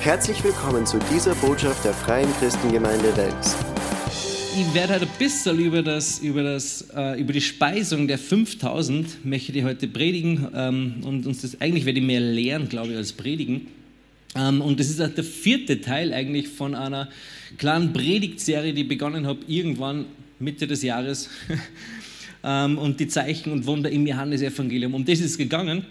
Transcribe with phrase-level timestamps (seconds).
[0.00, 3.56] Herzlich willkommen zu dieser Botschaft der Freien Christengemeinde Wels.
[4.56, 9.26] Ich werde heute ein bisschen über, das, über, das, äh, über die Speisung der 5000
[9.26, 12.96] möchte ich heute predigen ähm, und uns das eigentlich werde ich mehr lehren, glaube ich,
[12.96, 13.66] als predigen.
[14.36, 17.08] Ähm, und das ist auch der vierte Teil eigentlich von einer
[17.58, 20.06] kleinen Predigtserie, die ich begonnen habe irgendwann
[20.38, 21.28] Mitte des Jahres.
[22.44, 24.94] ähm, und die Zeichen und Wunder im Johannesevangelium.
[24.94, 25.84] Um das ist es gegangen.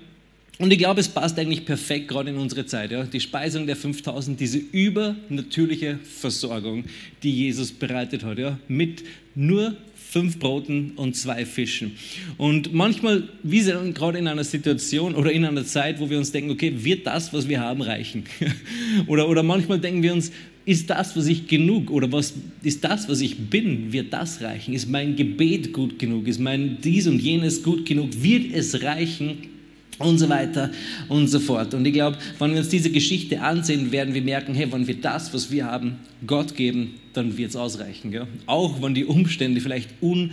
[0.60, 2.92] Und ich glaube, es passt eigentlich perfekt gerade in unsere Zeit.
[2.92, 3.04] Ja?
[3.04, 6.86] Die Speisung der 5000, diese übernatürliche Versorgung,
[7.22, 8.58] die Jesus bereitet hat, ja?
[8.68, 9.04] mit
[9.36, 11.92] nur fünf Broten und zwei Fischen.
[12.38, 16.32] Und manchmal, wie sind gerade in einer Situation oder in einer Zeit, wo wir uns
[16.32, 18.24] denken, okay, wird das, was wir haben, reichen?
[19.08, 20.32] oder, oder manchmal denken wir uns,
[20.66, 24.74] ist das, was ich genug oder was ist das, was ich bin, wird das reichen?
[24.74, 26.28] Ist mein Gebet gut genug?
[26.28, 28.10] Ist mein dies und jenes gut genug?
[28.22, 29.57] Wird es reichen?
[30.00, 30.72] Und so weiter
[31.10, 31.74] und so fort.
[31.74, 35.02] Und ich glaube, wenn wir uns diese Geschichte ansehen, werden wir merken, hey, wenn wir
[35.02, 38.12] das, was wir haben, Gott geben, dann wird es ausreichen.
[38.12, 38.28] Gell?
[38.46, 40.32] Auch wenn die Umstände vielleicht un,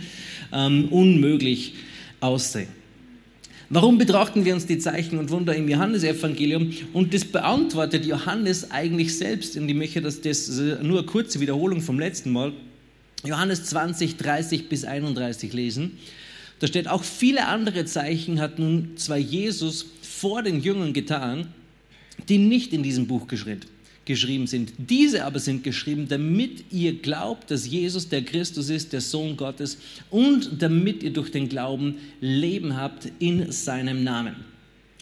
[0.53, 1.73] ähm, unmöglich
[2.19, 2.69] aussehen.
[3.69, 6.71] Warum betrachten wir uns die Zeichen und Wunder im Johannesevangelium?
[6.93, 9.57] Und das beantwortet Johannes eigentlich selbst.
[9.57, 12.53] Und ich möchte, dass das nur eine kurze Wiederholung vom letzten Mal.
[13.25, 15.97] Johannes 20, 30 bis 31 lesen.
[16.59, 21.47] Da steht, auch viele andere Zeichen hat nun zwar Jesus vor den Jüngern getan,
[22.29, 24.73] die nicht in diesem Buch geschrieben sind.
[24.77, 29.77] Diese aber sind geschrieben, damit ihr glaubt, dass Jesus der Christus ist, der Sohn Gottes,
[30.09, 34.35] und damit ihr durch den Glauben Leben habt in seinem Namen.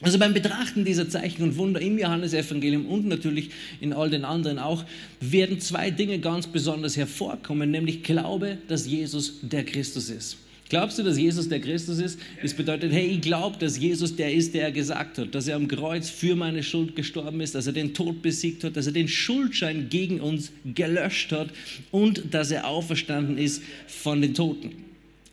[0.02, 4.60] Also beim Betrachten dieser Zeichen und Wunder im Johannesevangelium und natürlich in all den anderen
[4.60, 4.84] auch,
[5.22, 10.38] werden zwei Dinge ganz besonders hervorkommen, nämlich Glaube, dass Jesus der Christus ist.
[10.74, 12.20] Glaubst du, dass Jesus der Christus ist?
[12.42, 15.56] Das bedeutet, hey, ich glaube, dass Jesus der ist, der er gesagt hat, dass er
[15.56, 18.92] am Kreuz für meine Schuld gestorben ist, dass er den Tod besiegt hat, dass er
[18.92, 21.50] den Schuldschein gegen uns gelöscht hat
[21.92, 24.72] und dass er auferstanden ist von den Toten.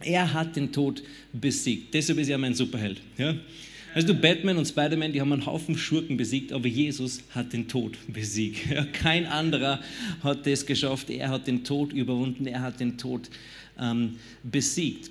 [0.01, 1.95] Er hat den Tod besiegt.
[1.95, 3.01] Deshalb ist er mein Superheld.
[3.17, 3.35] Ja?
[3.95, 7.97] Also Batman und Spider-Man, die haben einen Haufen Schurken besiegt, aber Jesus hat den Tod
[8.09, 8.59] besiegt.
[8.71, 9.81] Ja, kein anderer
[10.23, 11.09] hat das geschafft.
[11.09, 13.31] Er hat den Tod überwunden, er hat den Tod
[13.81, 15.11] ähm, besiegt.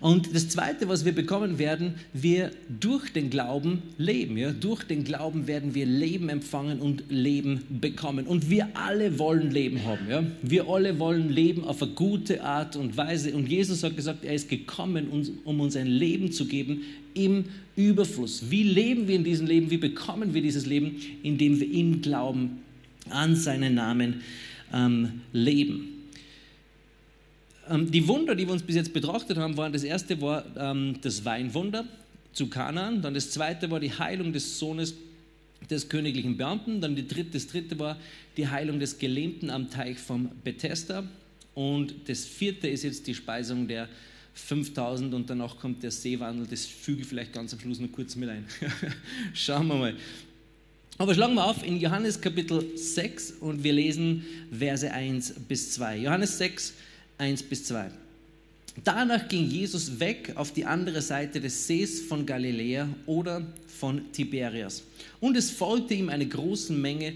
[0.00, 4.36] Und das Zweite, was wir bekommen werden, wir durch den Glauben leben.
[4.38, 4.52] Ja?
[4.52, 8.26] Durch den Glauben werden wir Leben empfangen und Leben bekommen.
[8.26, 10.08] Und wir alle wollen Leben haben.
[10.08, 10.24] Ja?
[10.42, 13.34] Wir alle wollen leben auf eine gute Art und Weise.
[13.34, 15.08] Und Jesus hat gesagt, er ist gekommen,
[15.44, 16.82] um uns ein Leben zu geben
[17.14, 17.44] im
[17.76, 18.50] Überfluss.
[18.50, 19.70] Wie leben wir in diesem Leben?
[19.70, 20.96] Wie bekommen wir dieses Leben?
[21.22, 22.58] Indem wir im Glauben
[23.10, 24.22] an seinen Namen
[24.72, 25.89] ähm, leben.
[27.70, 30.96] Ähm, die Wunder, die wir uns bis jetzt betrachtet haben, waren, das erste war ähm,
[31.00, 31.84] das Weinwunder
[32.32, 34.94] zu Kanaan, dann das zweite war die Heilung des Sohnes
[35.68, 37.96] des königlichen Beamten, dann dritte, das dritte war
[38.36, 41.04] die Heilung des Gelähmten am Teich vom Bethesda
[41.54, 43.88] und das vierte ist jetzt die Speisung der
[44.34, 48.16] 5000 und danach kommt der Seewandel, das füge ich vielleicht ganz am Schluss noch kurz
[48.16, 48.46] mit ein.
[49.34, 49.94] Schauen wir mal.
[50.98, 55.98] Aber schlagen wir auf in Johannes Kapitel 6 und wir lesen Verse 1 bis 2.
[55.98, 56.74] Johannes 6,
[57.20, 57.90] 1 bis 2.
[58.82, 64.82] Danach ging Jesus weg auf die andere Seite des Sees von Galiläa oder von Tiberias.
[65.20, 67.14] Und es folgte ihm eine große Menge,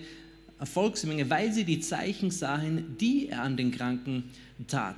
[0.58, 4.24] eine Volksmenge, weil sie die Zeichen sahen, die er an den Kranken
[4.68, 4.96] tat.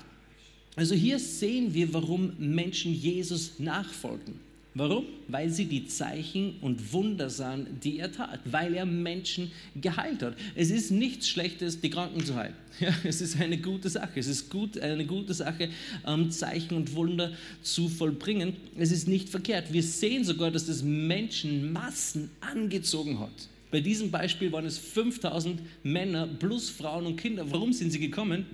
[0.74, 4.45] Also hier sehen wir, warum Menschen Jesus nachfolgen.
[4.78, 5.06] Warum?
[5.28, 9.50] Weil sie die Zeichen und Wunder sahen, die er tat, weil er Menschen
[9.80, 10.36] geheilt hat.
[10.54, 12.54] Es ist nichts Schlechtes, die Kranken zu heilen.
[12.78, 14.20] Ja, es ist eine gute Sache.
[14.20, 15.70] Es ist gut, eine gute Sache,
[16.06, 17.32] ähm, Zeichen und Wunder
[17.62, 18.52] zu vollbringen.
[18.76, 19.72] Es ist nicht verkehrt.
[19.72, 23.48] Wir sehen sogar, dass das Menschen Massen angezogen hat.
[23.70, 27.50] Bei diesem Beispiel waren es 5000 Männer plus Frauen und Kinder.
[27.50, 28.44] Warum sind sie gekommen?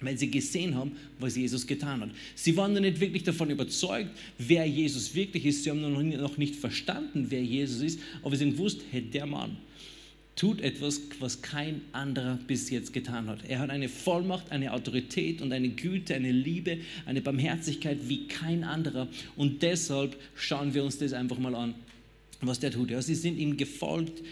[0.00, 2.10] Weil sie gesehen haben, was Jesus getan hat.
[2.34, 5.64] Sie waren noch nicht wirklich davon überzeugt, wer Jesus wirklich ist.
[5.64, 9.56] Sie haben noch nicht verstanden, wer Jesus ist, aber sie haben gewusst, hey, der Mann
[10.38, 13.40] tut etwas, was kein anderer bis jetzt getan hat.
[13.48, 18.62] Er hat eine Vollmacht, eine Autorität und eine Güte, eine Liebe, eine Barmherzigkeit wie kein
[18.62, 19.08] anderer.
[19.36, 21.74] Und deshalb schauen wir uns das einfach mal an,
[22.40, 22.90] was der tut.
[22.90, 24.22] Ja, sie sind ihm gefolgt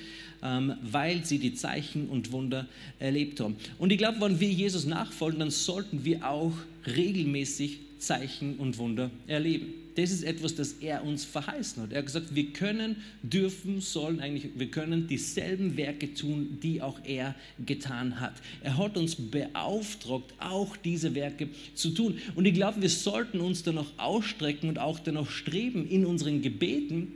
[0.42, 2.66] ähm, weil sie die Zeichen und Wunder
[2.98, 3.56] erlebt haben.
[3.78, 6.52] Und ich glaube, wenn wir Jesus nachfolgen, dann sollten wir auch
[6.86, 9.74] regelmäßig Zeichen und Wunder erleben.
[9.96, 11.92] Das ist etwas, das er uns verheißen hat.
[11.92, 17.00] Er hat gesagt, wir können, dürfen, sollen eigentlich, wir können dieselben Werke tun, die auch
[17.04, 18.34] er getan hat.
[18.62, 22.18] Er hat uns beauftragt, auch diese Werke zu tun.
[22.34, 27.12] Und ich glaube, wir sollten uns danach ausstrecken und auch danach streben in unseren Gebeten,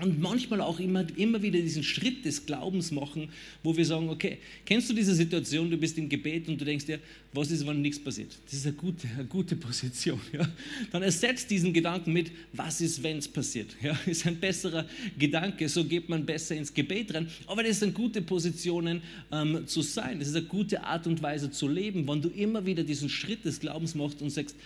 [0.00, 3.28] und manchmal auch immer, immer wieder diesen Schritt des Glaubens machen,
[3.62, 6.86] wo wir sagen, okay, kennst du diese Situation, du bist im Gebet und du denkst
[6.86, 6.98] dir,
[7.32, 8.36] was ist, wenn nichts passiert?
[8.44, 10.20] Das ist eine gute, eine gute Position.
[10.32, 10.48] Ja?
[10.90, 13.76] Dann ersetzt diesen Gedanken mit, was ist, wenn es passiert?
[13.80, 13.96] Ja?
[14.06, 14.84] Ist ein besserer
[15.16, 17.28] Gedanke, so geht man besser ins Gebet rein.
[17.46, 19.00] Aber das sind gute Positionen
[19.30, 20.18] ähm, zu sein.
[20.18, 23.44] Das ist eine gute Art und Weise zu leben, wenn du immer wieder diesen Schritt
[23.44, 24.56] des Glaubens machst und sagst,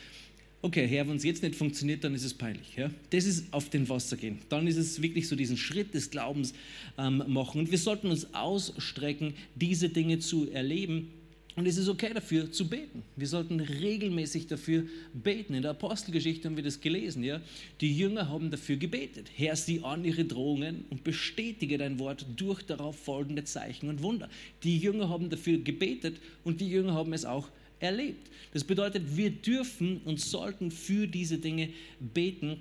[0.62, 2.76] okay, Herr, wenn es jetzt nicht funktioniert, dann ist es peinlich.
[2.76, 2.90] Ja?
[3.10, 4.38] Das ist auf den Wasser gehen.
[4.48, 6.54] Dann ist es wirklich so diesen Schritt des Glaubens
[6.96, 7.60] ähm, machen.
[7.60, 11.12] Und wir sollten uns ausstrecken, diese Dinge zu erleben.
[11.54, 13.02] Und es ist okay dafür zu beten.
[13.16, 15.54] Wir sollten regelmäßig dafür beten.
[15.54, 17.24] In der Apostelgeschichte haben wir das gelesen.
[17.24, 17.40] Ja?
[17.80, 19.28] Die Jünger haben dafür gebetet.
[19.34, 24.28] Herr, sieh an ihre Drohungen und bestätige dein Wort durch darauf folgende Zeichen und Wunder.
[24.62, 27.48] Die Jünger haben dafür gebetet und die Jünger haben es auch
[27.80, 28.30] erlebt.
[28.52, 31.70] Das bedeutet, wir dürfen und sollten für diese Dinge
[32.00, 32.60] beten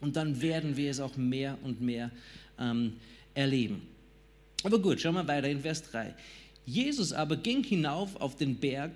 [0.00, 2.10] und dann werden wir es auch mehr und mehr
[2.58, 2.94] ähm,
[3.34, 3.82] erleben.
[4.64, 6.14] Aber gut, schauen wir weiter in Vers 3.
[6.66, 8.92] Jesus aber ging hinauf auf den Berg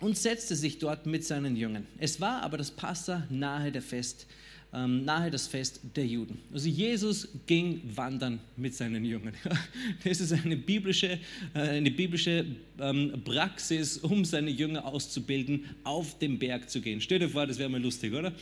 [0.00, 1.86] und setzte sich dort mit seinen Jüngern.
[1.98, 4.26] Es war aber das Passa nahe der Fest
[4.72, 6.38] nahe das Fest der Juden.
[6.52, 9.34] Also Jesus ging wandern mit seinen Jüngern.
[10.04, 11.18] Das ist eine biblische,
[11.54, 12.44] äh, eine biblische
[12.78, 17.00] ähm, Praxis, um seine Jünger auszubilden, auf den Berg zu gehen.
[17.00, 18.32] Stell dir vor, das wäre mal lustig, oder?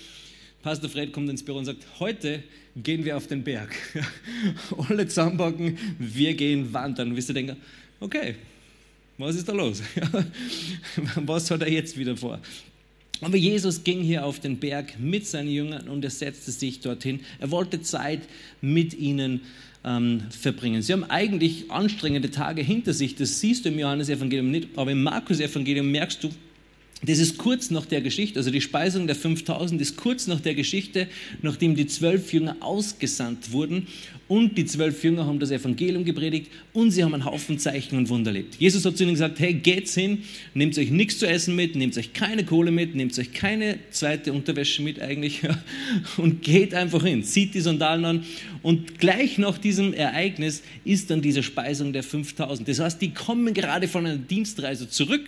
[0.63, 2.43] Pastor Fred kommt ins Büro und sagt, heute
[2.77, 3.75] gehen wir auf den Berg.
[4.89, 7.11] Alle zusammenpacken, wir gehen wandern.
[7.11, 7.57] Und wirst du denken,
[8.01, 8.35] okay,
[9.17, 9.83] was ist da los?
[11.17, 12.41] was hat er jetzt wieder vor?
[13.21, 17.21] Aber Jesus ging hier auf den Berg mit seinen Jüngern und er setzte sich dorthin.
[17.41, 18.21] Er wollte Zeit
[18.61, 19.41] mit ihnen
[19.85, 20.83] ähm, verbringen.
[20.83, 23.17] Sie haben eigentlich anstrengende Tage hinter sich.
[23.17, 26.31] Das siehst du im Johannesevangelium nicht, aber im Markus-Evangelium merkst du,
[27.03, 30.57] das ist kurz nach der Geschichte, also die Speisung der 5000 ist kurz nach der
[30.57, 31.07] Geschichte,
[31.43, 33.87] nachdem die zwölf Jünger ausgesandt wurden
[34.27, 38.09] und die zwölf Jünger haben das Evangelium gepredigt und sie haben einen Haufen Zeichen und
[38.09, 38.57] Wunder erlebt.
[38.57, 40.25] Jesus hat zu ihnen gesagt, hey, geht's hin,
[40.55, 44.33] nehmt euch nichts zu essen mit, nehmt euch keine Kohle mit, nehmt euch keine zweite
[44.33, 45.43] Unterwäsche mit eigentlich
[46.17, 48.25] und geht einfach hin, zieht die Sandalen an
[48.63, 52.69] und gleich nach diesem Ereignis ist dann diese Speisung der 5000.
[52.69, 55.23] Das heißt, die kommen gerade von einer Dienstreise zurück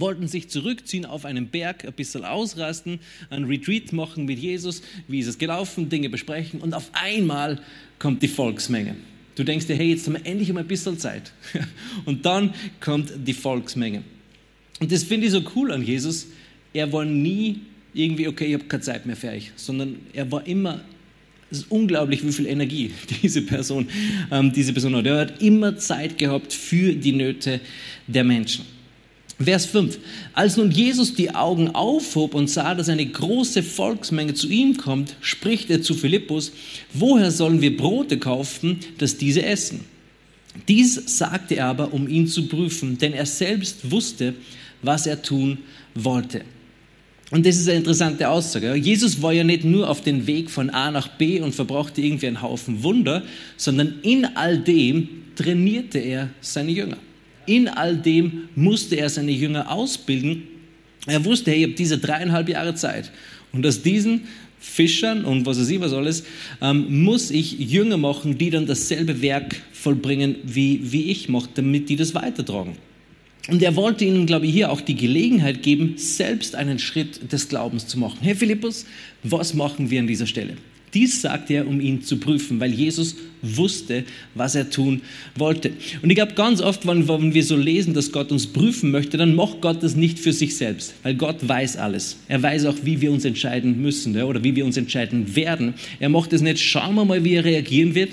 [0.00, 3.00] wollten sich zurückziehen auf einen Berg, ein bisschen ausrasten,
[3.30, 7.60] ein Retreat machen mit Jesus, wie ist es gelaufen, Dinge besprechen und auf einmal
[7.98, 8.96] kommt die Volksmenge.
[9.34, 11.32] Du denkst dir, hey, jetzt haben wir endlich mal ein bisschen Zeit.
[12.04, 14.04] Und dann kommt die Volksmenge.
[14.78, 16.28] Und das finde ich so cool an Jesus.
[16.72, 17.60] Er war nie
[17.94, 20.84] irgendwie, okay, ich habe keine Zeit mehr für euch, sondern er war immer
[21.50, 22.90] es ist unglaublich, wie viel Energie
[23.22, 23.86] diese Person,
[24.30, 25.06] ähm, diese Person hat.
[25.06, 27.60] Er hat immer Zeit gehabt für die Nöte
[28.08, 28.64] der Menschen.
[29.42, 29.98] Vers 5.
[30.32, 35.16] Als nun Jesus die Augen aufhob und sah, dass eine große Volksmenge zu ihm kommt,
[35.20, 36.52] spricht er zu Philippus,
[36.92, 39.80] woher sollen wir Brote kaufen, dass diese essen?
[40.68, 44.34] Dies sagte er aber, um ihn zu prüfen, denn er selbst wusste,
[44.82, 45.58] was er tun
[45.94, 46.42] wollte.
[47.30, 48.74] Und das ist eine interessante Aussage.
[48.74, 52.28] Jesus war ja nicht nur auf dem Weg von A nach B und verbrachte irgendwie
[52.28, 53.24] einen Haufen Wunder,
[53.56, 56.98] sondern in all dem trainierte er seine Jünger.
[57.46, 60.44] In all dem musste er seine Jünger ausbilden.
[61.06, 63.10] Er wusste, hey, ich habe diese dreieinhalb Jahre Zeit.
[63.52, 64.22] Und aus diesen
[64.58, 66.24] Fischern und was weiß ich was alles,
[66.62, 71.88] ähm, muss ich Jünger machen, die dann dasselbe Werk vollbringen, wie, wie ich mache, damit
[71.88, 72.76] die das weitertragen.
[73.48, 77.48] Und er wollte ihnen, glaube ich, hier auch die Gelegenheit geben, selbst einen Schritt des
[77.48, 78.18] Glaubens zu machen.
[78.22, 78.86] Herr Philippus,
[79.22, 80.56] was machen wir an dieser Stelle?
[80.94, 85.02] Dies sagte er, um ihn zu prüfen, weil Jesus wusste, was er tun
[85.36, 85.72] wollte.
[86.02, 89.34] Und ich glaube, ganz oft, wenn, wir so lesen, dass Gott uns prüfen möchte, dann
[89.34, 92.18] macht Gott das nicht für sich selbst, weil Gott weiß alles.
[92.28, 95.74] Er weiß auch, wie wir uns entscheiden müssen oder wie wir uns entscheiden werden.
[95.98, 98.12] Er macht es nicht, schauen wir mal, wie er reagieren wird,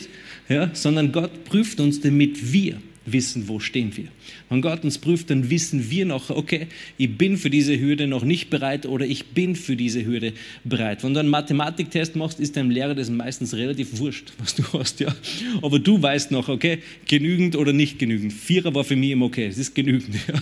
[0.73, 4.08] sondern Gott prüft uns, damit wir wissen, wo stehen wir.
[4.50, 6.67] Wenn Gott uns prüft, dann wissen wir noch, okay,
[6.98, 11.03] ich bin für diese Hürde noch nicht bereit oder ich bin für diese Hürde bereit.
[11.03, 15.00] Wenn du einen Mathematiktest machst, ist deinem Lehrer das meistens relativ wurscht, was du hast,
[15.00, 15.15] ja.
[15.62, 18.34] Aber du weißt noch, okay, genügend oder nicht genügend.
[18.34, 20.15] Vierer war für mich immer okay, es ist genügend.
[20.27, 20.39] Ja.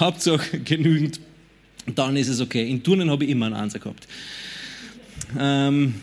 [0.00, 1.20] Hauptsache genügend,
[1.94, 2.68] dann ist es okay.
[2.68, 4.06] In Turnen habe ich immer einen Ansatz gehabt.
[5.38, 5.94] Ähm,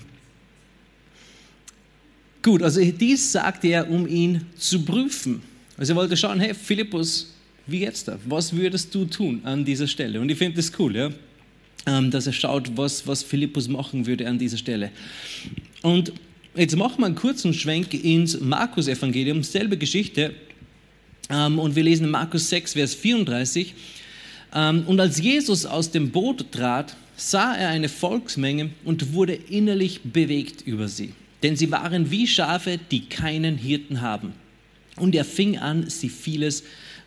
[2.44, 5.42] Gut, also dies sagte er, um ihn zu prüfen.
[5.78, 7.34] Also er wollte schauen, hey Philippus,
[7.66, 8.18] wie geht's da?
[8.26, 10.20] Was würdest du tun an dieser Stelle?
[10.20, 11.10] Und ich finde das cool, ja?
[11.86, 14.92] Ähm, dass er schaut, was, was Philippus machen würde an dieser Stelle.
[15.82, 16.14] Und
[16.56, 20.34] jetzt machen wir einen kurzen Schwenk ins Markus-Evangelium, selbe Geschichte.
[21.30, 23.74] Ähm, und wir lesen Markus 6, Vers 34.
[24.54, 30.02] Ähm, und als Jesus aus dem Boot trat, sah er eine Volksmenge und wurde innerlich
[30.04, 31.14] bewegt über sie
[31.44, 34.34] denn sie waren wie Schafe, die keinen Hirten haben.
[34.98, 36.64] Und er fing an, sie vieles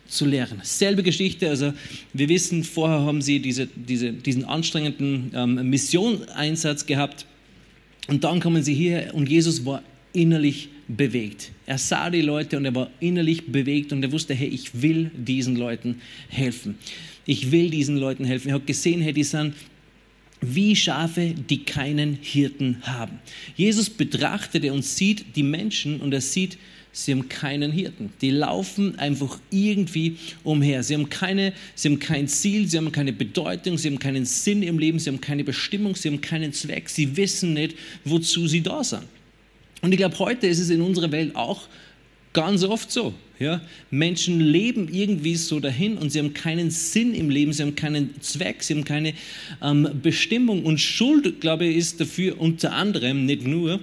[0.07, 0.59] zu lehren.
[0.63, 1.73] Selbe Geschichte, also
[2.13, 7.25] wir wissen, vorher haben sie diese, diese, diesen anstrengenden ähm, Missioneinsatz gehabt
[8.07, 11.51] und dann kommen sie hier und Jesus war innerlich bewegt.
[11.65, 15.11] Er sah die Leute und er war innerlich bewegt und er wusste, hey, ich will
[15.13, 16.77] diesen Leuten helfen.
[17.25, 18.49] Ich will diesen Leuten helfen.
[18.49, 19.53] Er hat gesehen, hey, die sind
[20.39, 23.19] wie Schafe, die keinen Hirten haben.
[23.55, 26.57] Jesus betrachtete und sieht die Menschen und er sieht,
[26.97, 28.11] sie haben keinen Hirten.
[28.21, 30.81] Die laufen einfach irgendwie umher.
[30.81, 34.63] Sie haben, keine, sie haben kein Ziel, sie haben keine Bedeutung, sie haben keinen Sinn
[34.63, 36.89] im Leben, sie haben keine Bestimmung, sie haben keinen Zweck.
[36.89, 39.03] Sie wissen nicht, wozu sie da sind.
[39.81, 41.67] Und ich glaube, heute ist es in unserer Welt auch
[42.33, 43.13] ganz oft so.
[43.37, 43.61] Ja?
[43.91, 48.19] Menschen leben irgendwie so dahin und sie haben keinen Sinn im Leben, sie haben keinen
[48.21, 49.13] Zweck, sie haben keine
[49.61, 50.63] ähm, Bestimmung.
[50.63, 53.79] Und Schuld, glaube ich, ist dafür unter anderem, nicht nur,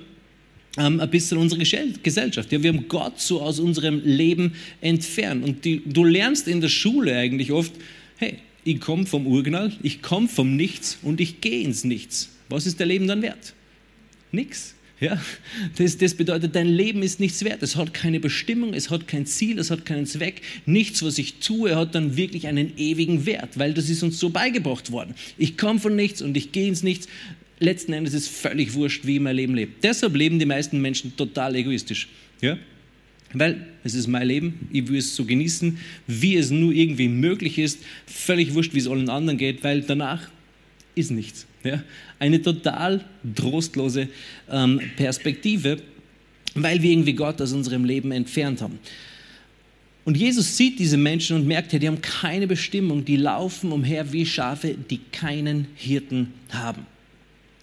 [0.77, 1.63] ähm, ein bisschen unsere
[2.03, 2.51] Gesellschaft.
[2.53, 5.45] Ja, wir haben Gott so aus unserem Leben entfernt.
[5.45, 7.73] Und die, du lernst in der Schule eigentlich oft,
[8.17, 12.31] hey, ich komme vom Urknall, ich komme vom Nichts und ich gehe ins Nichts.
[12.49, 13.55] Was ist der Leben dann wert?
[14.33, 14.75] Nix.
[15.01, 15.21] Ja,
[15.77, 17.63] das, das bedeutet, dein Leben ist nichts wert.
[17.63, 20.41] Es hat keine Bestimmung, es hat kein Ziel, es hat keinen Zweck.
[20.67, 24.31] Nichts, was ich tue, hat dann wirklich einen ewigen Wert, weil das ist uns so
[24.31, 25.15] beigebracht worden.
[25.37, 27.09] Ich komme von nichts und ich gehe ins Nichts.
[27.61, 29.73] Letzten Endes ist völlig wurscht, wie ich mein Leben lebe.
[29.83, 32.09] Deshalb leben die meisten Menschen total egoistisch.
[32.41, 32.59] Ja?
[33.33, 37.59] Weil es ist mein Leben, ich will es so genießen, wie es nur irgendwie möglich
[37.59, 37.81] ist.
[38.07, 40.29] Völlig wurscht, wie es allen anderen geht, weil danach
[40.95, 41.47] ist nichts.
[41.63, 41.83] Ja?
[42.19, 44.09] Eine total trostlose
[44.51, 45.79] ähm, Perspektive,
[46.55, 48.79] weil wir irgendwie Gott aus unserem Leben entfernt haben.
[50.05, 54.27] Und Jesus sieht diese Menschen und merkt, die haben keine Bestimmung, die laufen umher wie
[54.27, 56.87] Schafe, die keinen Hirten haben.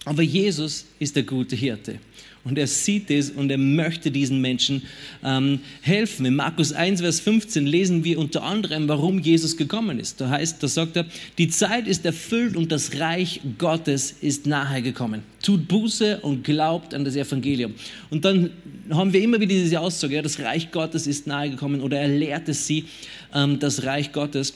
[0.04, 1.98] Aber Jesus ist der gute Hirte.
[2.44, 4.82] Und er sieht es und er möchte diesen Menschen
[5.22, 6.26] ähm, helfen.
[6.26, 10.20] In Markus 1, Vers 15 lesen wir unter anderem, warum Jesus gekommen ist.
[10.20, 11.06] Da heißt, da sagt er,
[11.38, 15.22] die Zeit ist erfüllt und das Reich Gottes ist nahe gekommen.
[15.40, 17.74] Tut Buße und glaubt an das Evangelium.
[18.10, 18.50] Und dann
[18.90, 22.08] haben wir immer wieder diese Aussage, ja, das Reich Gottes ist nahe gekommen oder er
[22.08, 22.86] lehrte sie
[23.32, 24.54] ähm, das Reich Gottes.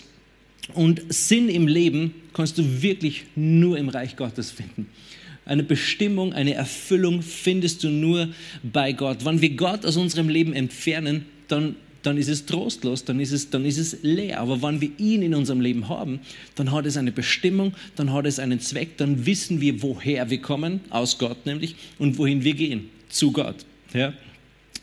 [0.74, 4.88] Und Sinn im Leben kannst du wirklich nur im Reich Gottes finden.
[5.46, 8.28] Eine Bestimmung, eine Erfüllung findest du nur
[8.64, 9.24] bei Gott.
[9.24, 13.48] Wenn wir Gott aus unserem Leben entfernen, dann, dann ist es trostlos, dann ist es,
[13.48, 14.40] dann ist es leer.
[14.40, 16.18] Aber wenn wir ihn in unserem Leben haben,
[16.56, 20.42] dann hat es eine Bestimmung, dann hat es einen Zweck, dann wissen wir, woher wir
[20.42, 23.64] kommen, aus Gott nämlich, und wohin wir gehen, zu Gott.
[23.94, 24.14] Ja?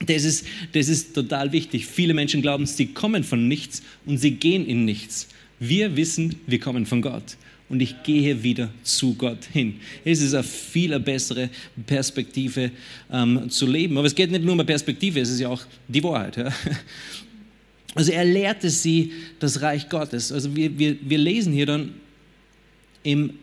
[0.05, 1.88] Das ist, das ist total wichtig.
[1.88, 5.27] Viele Menschen glauben, sie kommen von nichts und sie gehen in nichts.
[5.60, 7.36] Wir wissen, wir kommen von Gott
[7.70, 9.75] und ich gehe wieder zu Gott hin.
[10.05, 11.50] Es ist eine viel bessere
[11.86, 12.72] Perspektive
[13.12, 13.98] ähm, zu leben.
[13.98, 16.38] Aber es geht nicht nur um Perspektive, es ist ja auch die Wahrheit.
[16.38, 16.53] Ja?
[17.96, 20.32] Also er lehrte sie das Reich Gottes.
[20.32, 21.93] Also wir, wir, wir lesen hier dann
[23.03, 23.34] im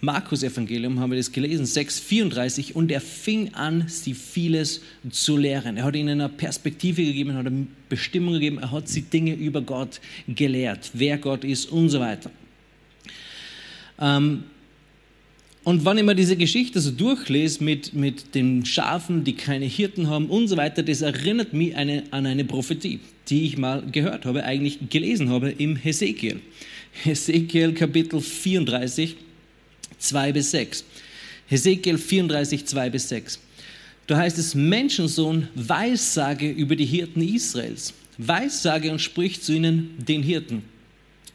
[0.00, 5.78] Markus-Evangelium, haben wir das gelesen, 6,34, und er fing an, sie vieles zu lehren.
[5.78, 9.34] Er hat ihnen eine Perspektive gegeben, er hat eine Bestimmung gegeben, er hat sie Dinge
[9.34, 12.30] über Gott gelehrt, wer Gott ist und so weiter.
[14.00, 14.44] Ähm,
[15.66, 20.08] und wenn ich mir diese Geschichte so durchlese mit, mit den Schafen, die keine Hirten
[20.08, 24.26] haben und so weiter, das erinnert mich eine, an eine Prophetie, die ich mal gehört
[24.26, 26.40] habe, eigentlich gelesen habe im Hesekiel.
[27.02, 29.16] Hesekiel Kapitel 34,
[29.98, 30.84] 2 bis 6.
[31.48, 33.40] Hesekiel 34, 2 bis 6.
[34.06, 37.92] Da heißt es, Menschensohn, Weissage über die Hirten Israels.
[38.18, 40.62] Weissage und spricht zu ihnen, den Hirten.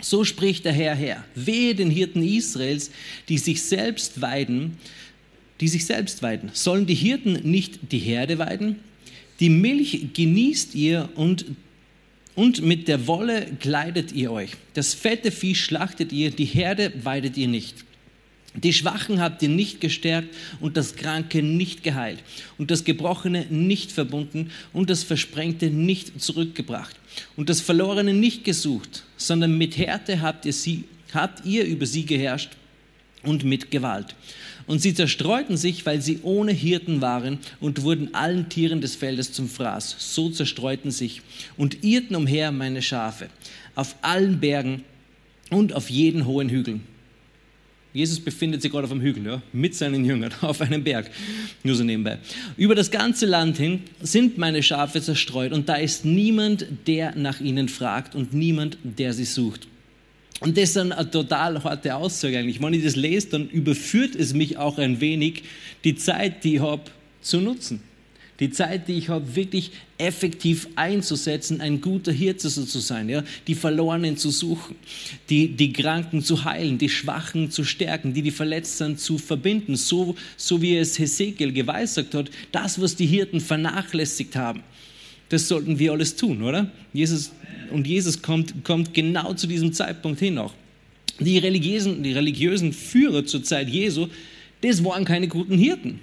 [0.02, 1.24] So spricht der Herr Herr.
[1.36, 2.92] Wehe den Hirten Israels,
[3.30, 4.78] die sich selbst weiden,
[5.60, 6.50] die sich selbst weiden.
[6.54, 8.80] Sollen die Hirten nicht die Herde weiden?
[9.40, 11.46] Die Milch genießt ihr und,
[12.36, 14.52] und mit der Wolle kleidet ihr euch.
[14.74, 17.86] Das fette Vieh schlachtet ihr, die Herde weidet ihr nicht.
[18.54, 22.20] Die Schwachen habt ihr nicht gestärkt und das Kranke nicht geheilt
[22.58, 26.96] und das Gebrochene nicht verbunden und das Versprengte nicht zurückgebracht
[27.38, 32.06] und das Verlorene nicht gesucht, sondern mit Härte habt ihr, sie, habt ihr über sie
[32.06, 32.52] geherrscht
[33.24, 34.16] und mit Gewalt.
[34.68, 39.32] Und sie zerstreuten sich, weil sie ohne Hirten waren und wurden allen Tieren des Feldes
[39.32, 39.96] zum Fraß.
[39.98, 41.22] So zerstreuten sich
[41.58, 43.30] und irrten umher meine Schafe
[43.76, 44.84] auf allen Bergen
[45.50, 46.91] und auf jeden hohen Hügeln.
[47.94, 51.12] Jesus befindet sich gerade auf einem Hügel, ja, mit seinen Jüngern, auf einem Berg,
[51.64, 52.20] nur so nebenbei.
[52.56, 57.42] Über das ganze Land hin sind meine Schafe zerstreut und da ist niemand, der nach
[57.42, 59.68] ihnen fragt und niemand, der sie sucht.
[60.40, 62.62] Und das ist eine total harte Aussage eigentlich.
[62.62, 65.44] Wenn ich das lese, dann überführt es mich auch ein wenig
[65.84, 66.84] die Zeit, die ich habe
[67.22, 67.82] zu nutzen.
[68.42, 69.70] Die Zeit, die ich habe, wirklich
[70.00, 73.24] effektiv einzusetzen, ein guter Hirte zu sein, ja?
[73.46, 74.76] die Verlorenen zu suchen,
[75.30, 80.16] die, die Kranken zu heilen, die Schwachen zu stärken, die die Verletzten zu verbinden, so,
[80.38, 84.64] so wie es Hesekiel geweissagt hat, das, was die Hirten vernachlässigt haben.
[85.30, 86.72] Das sollten wir alles tun, oder?
[86.94, 87.32] Jesus,
[87.70, 90.54] und Jesus kommt, kommt genau zu diesem Zeitpunkt hin auch.
[91.20, 94.08] Die religiösen, die religiösen Führer zur Zeit Jesu,
[94.62, 96.00] das waren keine guten Hirten.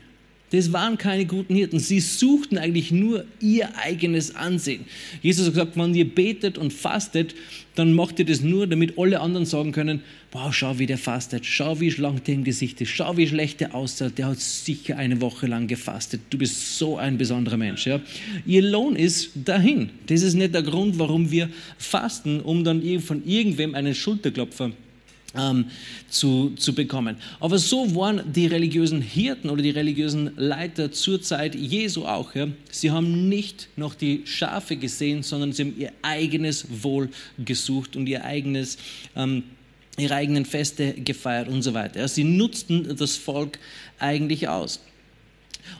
[0.51, 1.79] Das waren keine guten Hirten.
[1.79, 4.87] Sie suchten eigentlich nur ihr eigenes Ansehen.
[5.21, 7.35] Jesus hat gesagt, wenn ihr betet und fastet,
[7.75, 10.03] dann macht ihr das nur, damit alle anderen sagen können,
[10.33, 13.61] wow, schau, wie der fastet, schau, wie schlank der im Gesicht ist, schau, wie schlecht
[13.61, 16.23] der aussieht, der hat sicher eine Woche lang gefastet.
[16.31, 17.87] Du bist so ein besonderer Mensch.
[17.87, 18.01] Ja?
[18.47, 19.91] Ihr Lohn ist dahin.
[20.07, 24.73] Das ist nicht der Grund, warum wir fasten, um dann von irgendwem einen Schulterklopfer
[25.35, 25.67] ähm,
[26.09, 27.17] zu, zu bekommen.
[27.41, 32.35] Aber so waren die religiösen Hirten oder die religiösen Leiter zur Zeit Jesu auch.
[32.35, 32.49] Ja?
[32.71, 38.07] Sie haben nicht noch die Schafe gesehen, sondern sie haben ihr eigenes Wohl gesucht und
[38.07, 38.79] ihr eigenes,
[39.17, 39.43] ähm,
[39.99, 42.01] ihre eigenen Feste gefeiert und so weiter.
[42.01, 42.09] Ja?
[42.09, 43.59] Sie nutzten das Volk
[43.99, 44.81] eigentlich aus.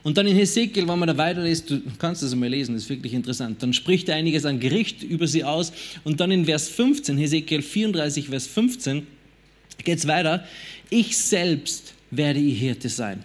[0.03, 2.91] Und dann in Hesekiel, wenn man da weiterliest, du kannst das mal lesen, das ist
[2.91, 5.73] wirklich interessant, dann spricht er einiges an Gericht über sie aus.
[6.05, 9.07] Und dann in Vers 15, Hesekiel 34, Vers 15,
[9.85, 10.45] geht es weiter.
[10.91, 13.25] Ich selbst werde ihr Hirte sein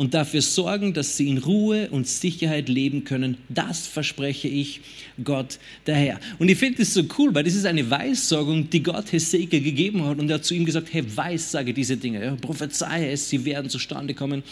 [0.00, 3.36] und dafür sorgen, dass sie in Ruhe und Sicherheit leben können.
[3.50, 4.80] Das verspreche ich
[5.22, 6.20] Gott der Herr.
[6.38, 10.06] Und ich finde das so cool, weil das ist eine Weissagung, die Gott Hesekiel gegeben
[10.06, 13.44] hat und er hat zu ihm gesagt, hey, weissage diese Dinge, ja, prophezeie es, sie
[13.44, 14.42] werden zustande kommen.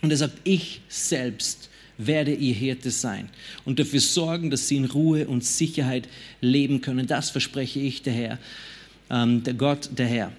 [0.00, 3.28] Und er sagt, ich selbst werde ihr Hirte sein
[3.64, 6.08] und dafür sorgen, dass sie in Ruhe und Sicherheit
[6.40, 7.06] leben können.
[7.06, 8.38] Das verspreche ich der Herr,
[9.10, 10.32] ähm, der Gott, der Herr.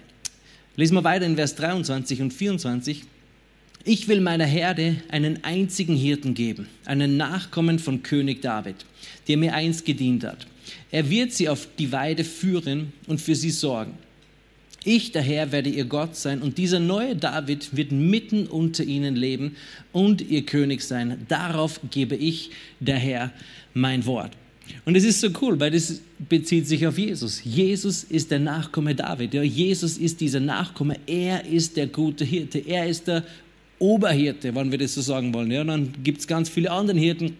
[0.76, 3.04] Lesen wir weiter in Vers 23 und 24.
[3.84, 8.76] Ich will meiner Herde einen einzigen Hirten geben, einen Nachkommen von König David,
[9.28, 10.46] der mir einst gedient hat.
[10.90, 13.92] Er wird sie auf die Weide führen und für sie sorgen.
[14.82, 19.14] Ich, der Herr, werde ihr Gott sein und dieser neue David wird mitten unter ihnen
[19.14, 19.56] leben
[19.92, 21.24] und ihr König sein.
[21.28, 23.32] Darauf gebe ich, der Herr,
[23.74, 24.32] mein Wort.
[24.84, 27.42] Und es ist so cool, weil das bezieht sich auf Jesus.
[27.44, 29.34] Jesus ist der Nachkomme David.
[29.34, 30.96] Ja, Jesus ist dieser Nachkomme.
[31.06, 32.58] Er ist der gute Hirte.
[32.58, 33.24] Er ist der
[33.78, 35.50] Oberhirte, wenn wir das so sagen wollen.
[35.50, 37.36] Ja, dann gibt es ganz viele andere Hirten,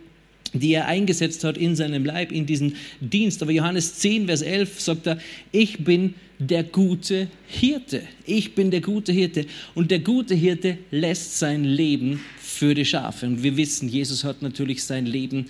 [0.52, 3.42] die er eingesetzt hat in seinem Leib, in diesen Dienst.
[3.42, 5.18] Aber Johannes 10, Vers 11 sagt er,
[5.52, 8.02] ich bin der gute Hirte.
[8.26, 9.46] Ich bin der gute Hirte.
[9.74, 13.26] Und der gute Hirte lässt sein Leben für die Schafe.
[13.26, 15.46] Und wir wissen, Jesus hat natürlich sein Leben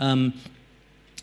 [0.00, 0.32] ähm,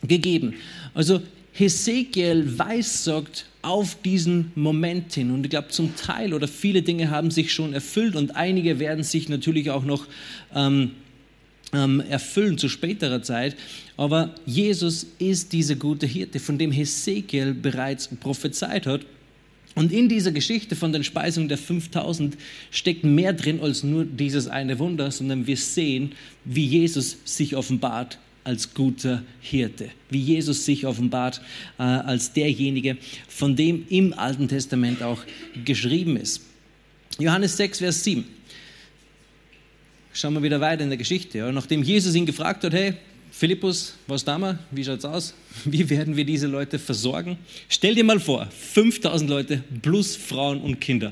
[0.07, 0.55] gegeben.
[0.93, 1.21] Also
[1.53, 5.31] Hesekiel weissagt auf diesen Moment hin.
[5.31, 9.03] Und ich glaube, zum Teil oder viele Dinge haben sich schon erfüllt und einige werden
[9.03, 10.05] sich natürlich auch noch
[10.53, 10.91] ähm,
[11.73, 13.55] ähm, erfüllen zu späterer Zeit.
[13.97, 19.01] Aber Jesus ist dieser gute Hirte, von dem Hesekiel bereits prophezeit hat.
[19.75, 22.37] Und in dieser Geschichte von den Speisungen der 5000
[22.69, 26.13] steckt mehr drin als nur dieses eine Wunder, sondern wir sehen,
[26.45, 31.41] wie Jesus sich offenbart als guter Hirte, wie Jesus sich offenbart
[31.77, 32.95] äh, als derjenige,
[33.27, 35.21] von dem im Alten Testament auch
[35.65, 36.41] geschrieben ist.
[37.19, 38.23] Johannes 6, Vers 7.
[40.13, 41.39] Schauen wir wieder weiter in der Geschichte.
[41.39, 41.51] Ja.
[41.51, 42.93] Nachdem Jesus ihn gefragt hat, hey,
[43.31, 44.59] Philippus, was da mal?
[44.71, 45.33] Wie schaut's aus?
[45.65, 47.37] Wie werden wir diese Leute versorgen?
[47.67, 51.11] Stell dir mal vor, 5000 Leute plus Frauen und Kinder.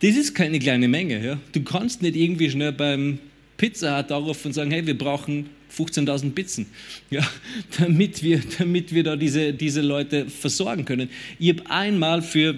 [0.00, 1.22] Das ist keine kleine Menge.
[1.22, 1.38] Ja?
[1.52, 3.18] Du kannst nicht irgendwie schnell beim
[3.58, 6.66] Pizza Hut darauf und sagen, hey, wir brauchen 15.000 Pizzen,
[7.10, 7.26] ja,
[7.78, 11.08] damit, wir, damit wir da diese, diese Leute versorgen können.
[11.38, 12.54] Ich habe einmal für,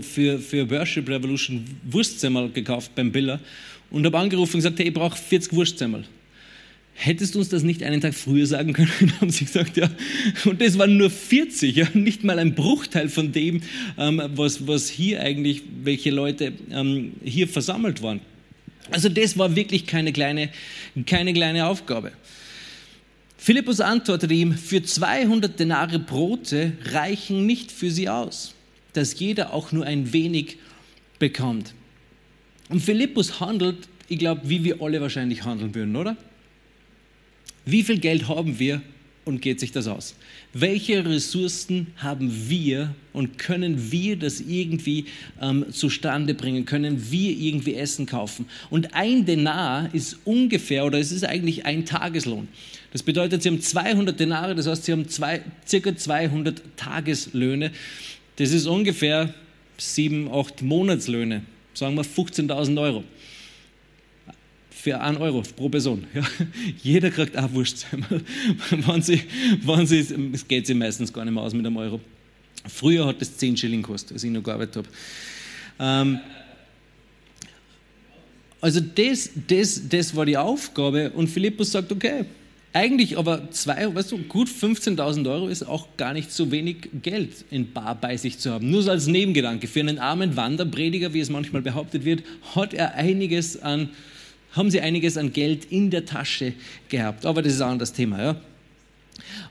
[0.00, 3.40] für, für Worship Revolution Wurstsemmel gekauft beim Biller
[3.90, 6.04] und habe angerufen und gesagt, hey, ich brauche 40 Wurstsemmel.
[7.00, 8.90] Hättest du uns das nicht einen Tag früher sagen können?
[9.20, 9.88] Haben sie gesagt, ja.
[10.44, 11.86] Und das waren nur 40, ja.
[11.94, 13.60] Nicht mal ein Bruchteil von dem,
[13.96, 18.20] ähm, was, was hier eigentlich, welche Leute ähm, hier versammelt waren.
[18.90, 20.50] Also das war wirklich keine kleine,
[21.06, 22.12] keine kleine Aufgabe.
[23.36, 28.54] Philippus antwortete ihm, für 200 Denare Brote reichen nicht für sie aus,
[28.94, 30.58] dass jeder auch nur ein wenig
[31.18, 31.72] bekommt.
[32.68, 36.16] Und Philippus handelt, ich glaube, wie wir alle wahrscheinlich handeln würden, oder?
[37.64, 38.82] Wie viel Geld haben wir
[39.28, 40.14] und geht sich das aus?
[40.54, 45.04] Welche Ressourcen haben wir und können wir das irgendwie
[45.40, 46.64] ähm, zustande bringen?
[46.64, 48.46] Können wir irgendwie Essen kaufen?
[48.70, 52.48] Und ein Denar ist ungefähr, oder es ist eigentlich ein Tageslohn.
[52.90, 57.70] Das bedeutet, Sie haben 200 Denare, das heißt, Sie haben zwei, circa 200 Tageslöhne.
[58.36, 59.34] Das ist ungefähr
[59.76, 61.42] sieben, acht Monatslöhne,
[61.74, 63.04] sagen wir 15.000 Euro.
[64.80, 66.04] Für einen Euro pro Person.
[66.14, 66.22] Ja.
[66.82, 67.86] Jeder kriegt auch Wurst.
[68.70, 69.22] wenn sie,
[69.64, 72.00] wenn sie, es geht sich meistens gar nicht mehr aus mit einem Euro.
[72.66, 74.88] Früher hat das 10 Schilling gekostet, als ich noch gearbeitet habe.
[75.80, 76.20] Ähm,
[78.60, 82.24] also das, das, das war die Aufgabe und Philippus sagt, okay,
[82.72, 87.44] eigentlich aber zwei, weißt du, gut 15.000 Euro ist auch gar nicht so wenig Geld
[87.50, 88.70] in Bar bei sich zu haben.
[88.70, 89.66] Nur so als Nebengedanke.
[89.66, 92.22] Für einen armen Wanderprediger, wie es manchmal behauptet wird,
[92.54, 93.90] hat er einiges an,
[94.52, 96.54] haben sie einiges an Geld in der Tasche
[96.88, 97.26] gehabt.
[97.26, 98.40] Aber das ist ein anderes Thema, ja.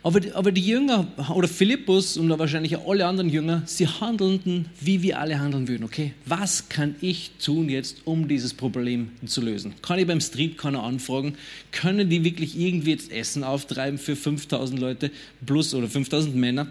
[0.04, 5.20] Aber, aber die Jünger oder Philippus und wahrscheinlich alle anderen Jünger, sie handelten, wie wir
[5.20, 5.84] alle handeln würden.
[5.84, 9.74] Okay, was kann ich tun jetzt, um dieses Problem zu lösen?
[9.82, 11.36] Kann ich beim Streetcorner anfragen?
[11.72, 15.12] Können die wirklich irgendwie jetzt Essen auftreiben für 5000 Leute
[15.46, 16.68] plus oder 5000 Männer?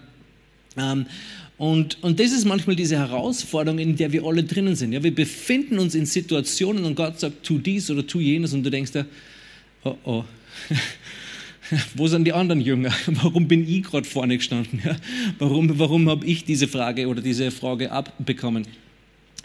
[0.76, 1.06] Ähm,
[1.58, 4.92] und, und das ist manchmal diese Herausforderung, in der wir alle drinnen sind.
[4.92, 8.62] Ja, wir befinden uns in Situationen und Gott sagt, tu dies oder tu jenes und
[8.62, 9.06] du denkst dir,
[9.84, 10.24] oh oh.
[11.94, 12.92] Wo sind die anderen Jünger?
[13.06, 14.80] Warum bin ich gerade vorne gestanden?
[14.84, 14.96] Ja?
[15.38, 18.66] Warum, warum habe ich diese Frage oder diese Frage abbekommen?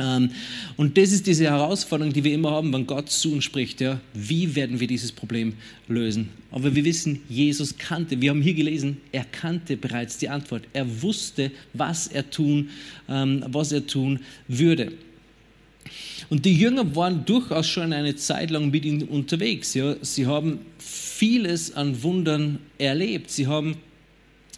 [0.02, 0.32] Ähm,
[0.78, 3.82] und das ist diese Herausforderung, die wir immer haben, wenn Gott zu uns spricht.
[3.82, 4.00] Ja?
[4.14, 5.54] Wie werden wir dieses Problem
[5.88, 6.30] lösen?
[6.52, 10.64] Aber wir wissen, Jesus kannte, wir haben hier gelesen, er kannte bereits die Antwort.
[10.74, 12.70] Er wusste, was er tun,
[13.08, 14.92] ähm, was er tun würde.
[16.30, 19.74] Und die Jünger waren durchaus schon eine Zeit lang mit ihm unterwegs.
[19.74, 19.96] Ja.
[20.02, 23.30] Sie haben vieles an Wundern erlebt.
[23.30, 23.76] Sie haben,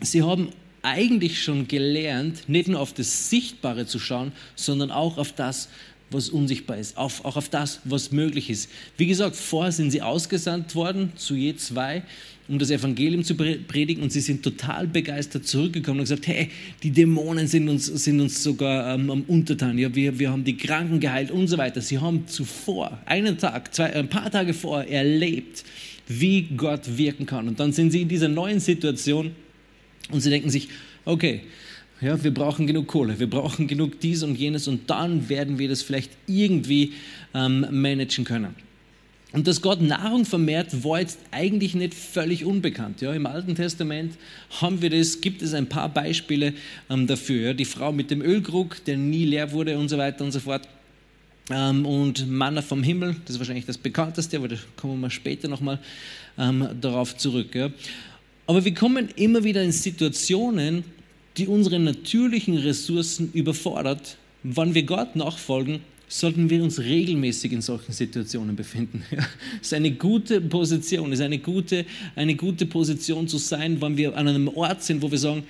[0.01, 0.49] sie haben
[0.83, 5.69] eigentlich schon gelernt, nicht nur auf das Sichtbare zu schauen, sondern auch auf das,
[6.11, 8.69] was unsichtbar ist, auf, auch auf das, was möglich ist.
[8.97, 12.03] Wie gesagt, vorher sind sie ausgesandt worden zu je zwei
[12.47, 16.49] um das Evangelium zu predigen und sie sind total begeistert zurückgekommen und gesagt, hey,
[16.81, 20.57] die Dämonen sind uns, sind uns sogar ähm, am Untertan, ja, wir, wir haben die
[20.57, 21.81] Kranken geheilt und so weiter.
[21.81, 25.63] Sie haben zuvor, einen Tag, zwei, ein paar Tage vorher erlebt,
[26.07, 27.47] wie Gott wirken kann.
[27.47, 29.31] Und dann sind sie in dieser neuen Situation
[30.11, 30.69] und sie denken sich,
[31.05, 31.41] okay,
[32.01, 35.69] ja, wir brauchen genug Kohle, wir brauchen genug dies und jenes und dann werden wir
[35.69, 36.93] das vielleicht irgendwie
[37.33, 38.55] ähm, managen können.
[39.33, 43.01] Und dass Gott Nahrung vermehrt, war jetzt eigentlich nicht völlig unbekannt.
[43.01, 44.13] Ja, Im Alten Testament
[44.61, 46.53] haben wir das, gibt es ein paar Beispiele
[46.87, 47.47] ähm, dafür.
[47.47, 47.53] Ja.
[47.53, 50.67] Die Frau mit dem Ölkrug, der nie leer wurde und so weiter und so fort.
[51.49, 55.47] Ähm, und Manna vom Himmel, das ist wahrscheinlich das bekannteste, aber da kommen wir später
[55.47, 55.79] nochmal
[56.37, 57.55] ähm, darauf zurück.
[57.55, 57.71] Ja.
[58.45, 60.83] Aber wir kommen immer wieder in Situationen,
[61.37, 65.79] die unsere natürlichen Ressourcen überfordert, wann wir Gott nachfolgen
[66.13, 69.03] sollten wir uns regelmäßig in solchen Situationen befinden.
[69.11, 69.25] Ja,
[69.59, 73.97] es ist eine gute Position, es ist eine gute, eine gute Position zu sein, wenn
[73.97, 75.43] wir an einem Ort sind, wo wir sagen,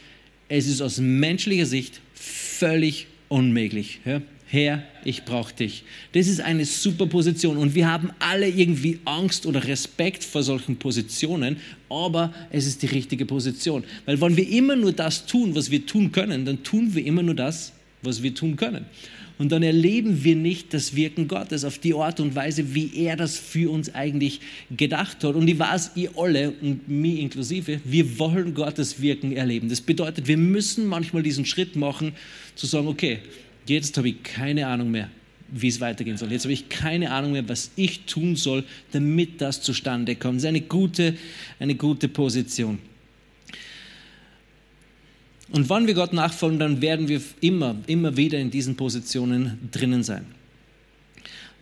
[0.47, 3.99] es ist aus menschlicher Sicht völlig unmöglich.
[4.05, 4.21] Ja,
[4.53, 5.83] Herr, ich brauche dich.
[6.11, 10.77] Das ist eine super Position und wir haben alle irgendwie Angst oder Respekt vor solchen
[10.77, 11.57] Positionen,
[11.89, 13.83] aber es ist die richtige Position.
[14.05, 17.23] Weil wenn wir immer nur das tun, was wir tun können, dann tun wir immer
[17.23, 18.85] nur das, was wir tun können.
[19.39, 23.15] Und dann erleben wir nicht das Wirken Gottes auf die Art und Weise, wie er
[23.15, 24.39] das für uns eigentlich
[24.69, 25.33] gedacht hat.
[25.33, 29.69] Und ich weiß, ihr alle und mich inklusive, wir wollen Gottes Wirken erleben.
[29.69, 32.13] Das bedeutet, wir müssen manchmal diesen Schritt machen,
[32.53, 33.17] zu sagen, okay,
[33.67, 35.09] jetzt habe ich keine Ahnung mehr,
[35.49, 36.31] wie es weitergehen soll.
[36.31, 40.37] Jetzt habe ich keine Ahnung mehr, was ich tun soll, damit das zustande kommt.
[40.37, 41.15] Das ist eine gute,
[41.59, 42.79] eine gute Position.
[45.51, 50.03] Und wann wir Gott nachfolgen, dann werden wir immer, immer wieder in diesen Positionen drinnen
[50.03, 50.25] sein.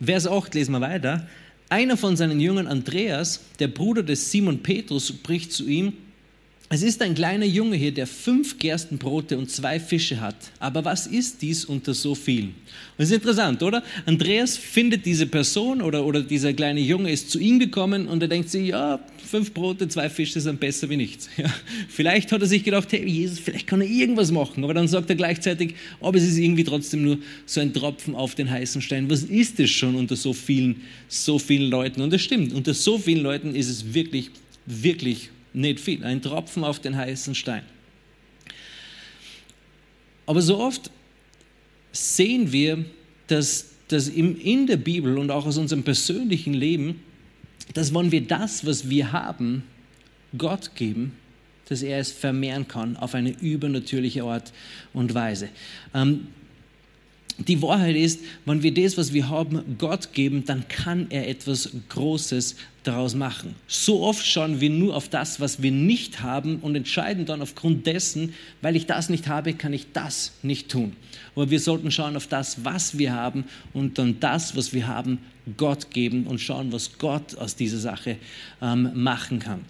[0.00, 1.28] Vers 8 lesen wir weiter.
[1.68, 5.92] Einer von seinen Jüngern, Andreas, der Bruder des Simon Petrus, spricht zu ihm,
[6.74, 10.36] es ist ein kleiner Junge hier, der fünf Gerstenbrote und zwei Fische hat.
[10.58, 12.46] Aber was ist dies unter so vielen?
[12.46, 12.54] Und
[12.96, 13.82] das ist interessant, oder?
[14.06, 18.28] Andreas findet diese Person oder, oder dieser kleine Junge ist zu ihm gekommen und er
[18.28, 18.98] denkt sich, ja,
[19.30, 21.28] fünf Brote, zwei Fische sind besser wie nichts.
[21.36, 21.52] Ja.
[21.88, 24.62] Vielleicht hat er sich gedacht, hey, Jesus, vielleicht kann er irgendwas machen.
[24.64, 28.34] Aber dann sagt er gleichzeitig, aber es ist irgendwie trotzdem nur so ein Tropfen auf
[28.34, 29.10] den heißen Stein.
[29.10, 32.00] Was ist es schon unter so vielen, so vielen Leuten?
[32.00, 34.30] Und das stimmt, unter so vielen Leuten ist es wirklich,
[34.66, 37.62] wirklich nicht viel, ein Tropfen auf den heißen Stein.
[40.26, 40.90] Aber so oft
[41.92, 42.84] sehen wir,
[43.26, 47.02] dass, dass in der Bibel und auch aus unserem persönlichen Leben,
[47.74, 49.64] dass wenn wir das, was wir haben,
[50.36, 51.12] Gott geben,
[51.68, 54.52] dass er es vermehren kann auf eine übernatürliche Art
[54.92, 55.48] und Weise.
[55.94, 56.28] Ähm,
[57.38, 61.70] die Wahrheit ist, wenn wir das, was wir haben, Gott geben, dann kann er etwas
[61.88, 63.54] Großes daraus machen.
[63.66, 67.86] So oft schauen wir nur auf das, was wir nicht haben und entscheiden dann aufgrund
[67.86, 70.94] dessen, weil ich das nicht habe, kann ich das nicht tun.
[71.34, 75.18] Aber wir sollten schauen auf das, was wir haben und dann das, was wir haben,
[75.56, 78.16] Gott geben und schauen, was Gott aus dieser Sache
[78.60, 79.64] ähm, machen kann.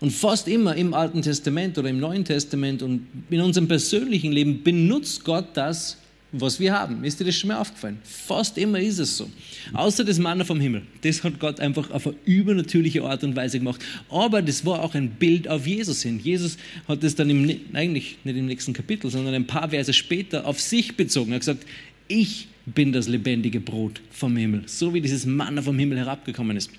[0.00, 4.62] Und fast immer im Alten Testament oder im Neuen Testament und in unserem persönlichen Leben
[4.62, 5.98] benutzt Gott das,
[6.40, 7.04] was wir haben.
[7.04, 7.98] Ist dir das schon mal aufgefallen?
[8.02, 9.30] Fast immer ist es so.
[9.72, 10.82] Außer das Manna vom Himmel.
[11.02, 13.80] Das hat Gott einfach auf eine übernatürliche Art und Weise gemacht.
[14.10, 16.18] Aber das war auch ein Bild auf Jesus hin.
[16.22, 16.56] Jesus
[16.88, 20.60] hat das dann im, eigentlich nicht im nächsten Kapitel, sondern ein paar Verse später auf
[20.60, 21.30] sich bezogen.
[21.30, 21.66] Er hat gesagt,
[22.08, 24.64] ich bin das lebendige Brot vom Himmel.
[24.66, 26.70] So wie dieses Manna vom Himmel herabgekommen ist.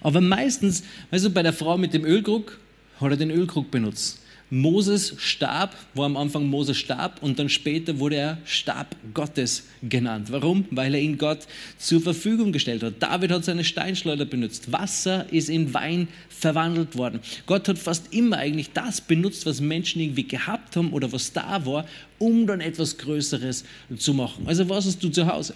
[0.00, 2.58] Aber meistens, also bei der Frau mit dem Ölkrug,
[3.00, 4.21] hat er den Ölkrug benutzt.
[4.54, 10.30] Moses starb, wo am Anfang Moses starb und dann später wurde er Stab Gottes genannt.
[10.30, 10.66] Warum?
[10.70, 11.46] Weil er ihn Gott
[11.78, 12.96] zur Verfügung gestellt hat.
[12.98, 14.70] David hat seine Steinschleuder benutzt.
[14.70, 17.20] Wasser ist in Wein verwandelt worden.
[17.46, 21.64] Gott hat fast immer eigentlich das benutzt, was Menschen irgendwie gehabt haben oder was da
[21.64, 21.86] war,
[22.18, 23.64] um dann etwas Größeres
[23.96, 24.46] zu machen.
[24.46, 25.54] Also was hast du zu Hause?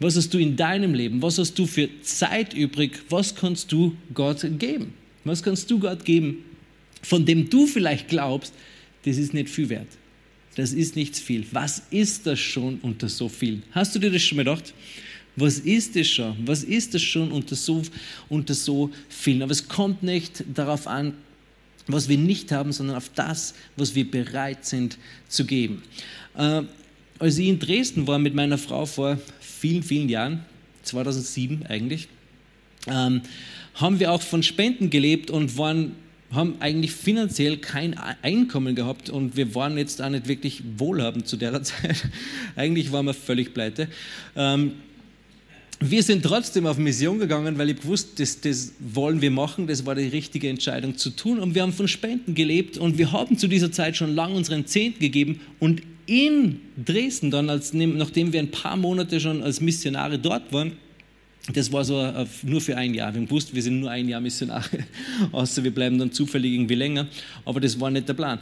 [0.00, 1.22] Was hast du in deinem Leben?
[1.22, 3.04] Was hast du für Zeit übrig?
[3.08, 4.94] Was kannst du Gott geben?
[5.22, 6.44] Was kannst du Gott geben?
[7.02, 8.54] Von dem du vielleicht glaubst,
[9.04, 9.88] das ist nicht viel wert.
[10.54, 11.46] Das ist nichts viel.
[11.52, 13.62] Was ist das schon unter so viel?
[13.72, 14.74] Hast du dir das schon mal gedacht?
[15.34, 16.36] Was ist das schon?
[16.44, 17.82] Was ist das schon unter so,
[18.28, 19.42] unter so vielen?
[19.42, 21.14] Aber es kommt nicht darauf an,
[21.86, 25.82] was wir nicht haben, sondern auf das, was wir bereit sind zu geben.
[26.36, 26.62] Äh,
[27.18, 30.44] als ich in Dresden war mit meiner Frau vor vielen, vielen Jahren,
[30.82, 32.08] 2007 eigentlich,
[32.86, 33.22] ähm,
[33.74, 35.92] haben wir auch von Spenden gelebt und waren
[36.32, 41.36] haben eigentlich finanziell kein Einkommen gehabt und wir waren jetzt auch nicht wirklich wohlhabend zu
[41.36, 42.08] der Zeit.
[42.56, 43.88] eigentlich waren wir völlig pleite.
[44.34, 44.72] Ähm,
[45.84, 49.84] wir sind trotzdem auf Mission gegangen, weil ich gewusst, das, das wollen wir machen, das
[49.84, 51.40] war die richtige Entscheidung zu tun.
[51.40, 54.64] Und wir haben von Spenden gelebt und wir haben zu dieser Zeit schon lange unseren
[54.66, 55.40] Zehnt gegeben.
[55.58, 60.72] Und in Dresden dann, als, nachdem wir ein paar Monate schon als Missionare dort waren,
[61.52, 63.12] das war so äh, nur für ein Jahr.
[63.12, 64.84] Wir haben gewusst, wir sind nur ein Jahr Missionare,
[65.32, 67.08] außer wir bleiben dann zufällig irgendwie länger.
[67.44, 68.38] Aber das war nicht der Plan.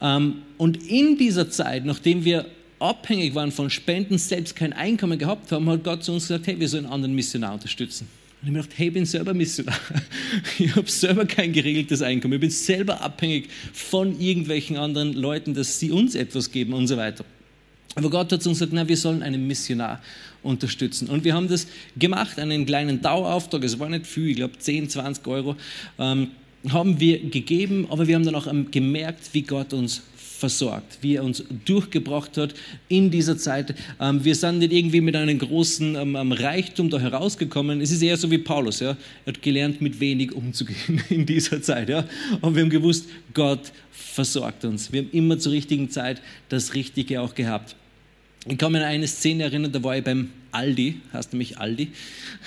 [0.00, 2.46] Ähm, und in dieser Zeit, nachdem wir
[2.80, 6.58] abhängig waren von Spenden, selbst kein Einkommen gehabt haben, hat Gott zu uns gesagt, hey,
[6.58, 8.08] wir sollen anderen Missionar unterstützen.
[8.42, 9.78] Und ich habe gedacht, hey, ich bin selber Missionar.
[10.58, 12.34] Ich habe selber kein geregeltes Einkommen.
[12.34, 16.96] Ich bin selber abhängig von irgendwelchen anderen Leuten, dass sie uns etwas geben und so
[16.96, 17.24] weiter.
[17.94, 20.00] Aber Gott hat uns gesagt, na, wir sollen einen Missionar
[20.42, 21.08] unterstützen.
[21.08, 21.66] Und wir haben das
[21.98, 25.56] gemacht, einen kleinen Dauerauftrag, es war nicht viel, ich glaube 10, 20 Euro,
[25.98, 26.28] ähm,
[26.68, 30.02] haben wir gegeben, aber wir haben dann auch ähm, gemerkt, wie Gott uns
[30.40, 32.54] versorgt, wie er uns durchgebracht hat
[32.88, 33.74] in dieser Zeit.
[34.00, 37.80] Ähm, wir sind nicht irgendwie mit einem großen ähm, Reichtum da herausgekommen.
[37.80, 38.80] Es ist eher so wie Paulus.
[38.80, 38.96] Ja?
[39.26, 41.90] Er hat gelernt, mit wenig umzugehen in dieser Zeit.
[41.90, 42.04] Ja?
[42.40, 44.92] Und wir haben gewusst, Gott versorgt uns.
[44.92, 47.76] Wir haben immer zur richtigen Zeit das Richtige auch gehabt.
[48.48, 51.88] Ich kann mich an eine Szene erinnern, da war ich beim Aldi, heißt nämlich Aldi,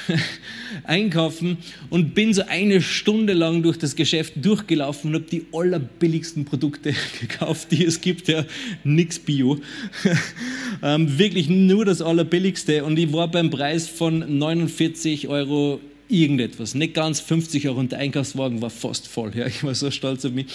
[0.86, 1.58] einkaufen
[1.92, 6.96] und bin so eine Stunde lang durch das Geschäft durchgelaufen und habe die allerbilligsten Produkte
[7.22, 8.44] gekauft, die es gibt, ja,
[8.84, 9.60] nix Bio.
[10.84, 15.80] ähm, wirklich nur das allerbilligste und ich war beim Preis von 49 Euro
[16.10, 19.32] irgendetwas, nicht ganz 50 Euro und der Einkaufswagen war fast voll.
[19.36, 20.48] Ja, ich war so stolz auf mich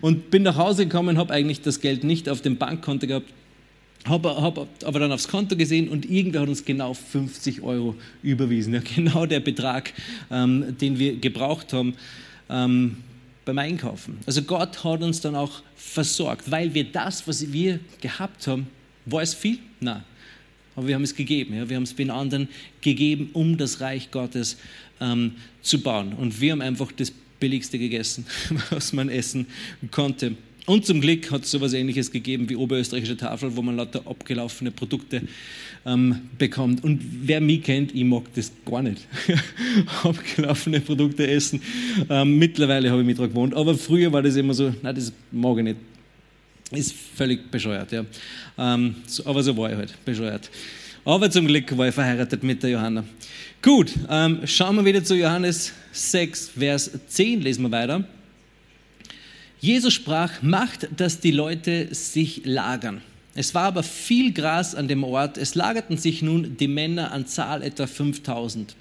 [0.00, 3.30] und bin nach Hause gekommen, habe eigentlich das Geld nicht auf dem Bankkonto gehabt
[4.08, 8.74] habe hab aber dann aufs Konto gesehen und irgendwer hat uns genau 50 Euro überwiesen.
[8.74, 9.92] Ja, genau der Betrag,
[10.30, 11.94] ähm, den wir gebraucht haben
[12.48, 12.98] ähm,
[13.44, 14.18] beim Einkaufen.
[14.26, 18.66] Also Gott hat uns dann auch versorgt, weil wir das, was wir gehabt haben,
[19.06, 19.58] war es viel?
[19.80, 20.02] Nein.
[20.74, 21.54] Aber wir haben es gegeben.
[21.54, 21.68] Ja?
[21.68, 22.48] Wir haben es den anderen
[22.80, 24.58] gegeben, um das Reich Gottes
[25.00, 26.12] ähm, zu bauen.
[26.12, 28.26] Und wir haben einfach das Billigste gegessen,
[28.70, 29.46] was man essen
[29.90, 30.36] konnte.
[30.66, 34.02] Und zum Glück hat es so etwas Ähnliches gegeben wie Oberösterreichische Tafel, wo man lauter
[34.04, 35.22] abgelaufene Produkte
[35.86, 36.82] ähm, bekommt.
[36.82, 39.06] Und wer mich kennt, ich mag das gar nicht.
[40.02, 41.62] abgelaufene Produkte essen.
[42.10, 43.54] Ähm, mittlerweile habe ich mich daran gewohnt.
[43.54, 45.76] Aber früher war das immer so, nein, das mag ich nicht.
[46.72, 48.04] Ist völlig bescheuert, ja.
[48.58, 50.50] Ähm, so, aber so war ich halt, bescheuert.
[51.04, 53.04] Aber zum Glück war ich verheiratet mit der Johanna.
[53.62, 58.04] Gut, ähm, schauen wir wieder zu Johannes 6, Vers 10, lesen wir weiter.
[59.60, 63.02] Jesus sprach, macht, dass die Leute sich lagern.
[63.34, 65.38] Es war aber viel Gras an dem Ort.
[65.38, 68.74] Es lagerten sich nun die Männer an Zahl etwa 5000.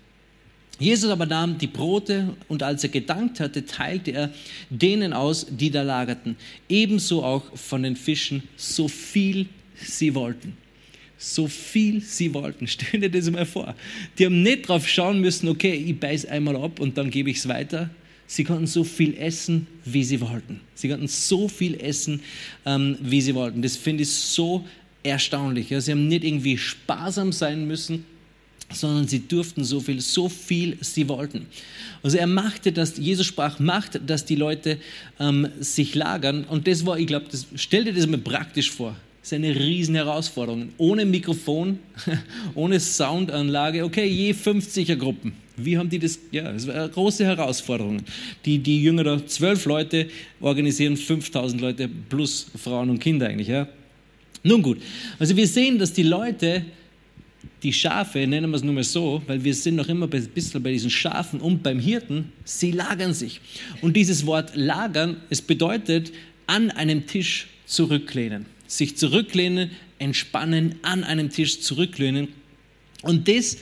[0.78, 4.34] Jesus aber nahm die Brote und als er gedankt hatte, teilte er
[4.70, 6.36] denen aus, die da lagerten.
[6.68, 10.58] Ebenso auch von den Fischen, so viel sie wollten.
[11.18, 12.68] so viel sie wollten.
[12.68, 13.76] Stell dir das mal vor.
[14.18, 17.38] Die haben nicht drauf schauen müssen, okay, ich beiß einmal ab und dann gebe ich
[17.38, 17.90] es weiter.
[18.28, 20.62] Sie konnten so viel essen, wie sie wollten.
[20.74, 22.22] Sie konnten so viel essen,
[22.66, 23.62] ähm, wie sie wollten.
[23.62, 24.66] Das finde ich so
[25.04, 25.70] erstaunlich.
[25.70, 28.06] Ja, sie haben nicht irgendwie sparsam sein müssen,
[28.72, 31.46] sondern sie durften so viel, so viel sie wollten.
[32.02, 34.80] Also er machte das, Jesus sprach, macht, dass die Leute
[35.20, 36.44] ähm, sich lagern.
[36.46, 38.96] Und das war, ich glaube, stell dir das mal praktisch vor.
[39.26, 40.70] Ist eine riesen Herausforderung.
[40.78, 41.80] Ohne Mikrofon,
[42.54, 45.34] ohne Soundanlage, okay, je 50er Gruppen.
[45.58, 46.20] Wie haben die das?
[46.30, 48.04] Ja, das war eine große Herausforderung.
[48.46, 50.10] Die, die Jünger da, zwölf Leute
[50.40, 53.48] organisieren 5000 Leute plus Frauen und Kinder eigentlich.
[53.48, 53.68] Ja.
[54.44, 54.80] Nun gut,
[55.18, 56.64] also wir sehen, dass die Leute,
[57.64, 60.62] die Schafe, nennen wir es nur mal so, weil wir sind noch immer ein bisschen
[60.62, 63.42] bei diesen Schafen und beim Hirten, sie lagern sich.
[63.82, 66.12] Und dieses Wort lagern, es bedeutet
[66.46, 72.30] an einem Tisch zurücklehnen sich zurücklehnen, entspannen, an einem Tisch zurücklehnen.
[73.02, 73.58] Und das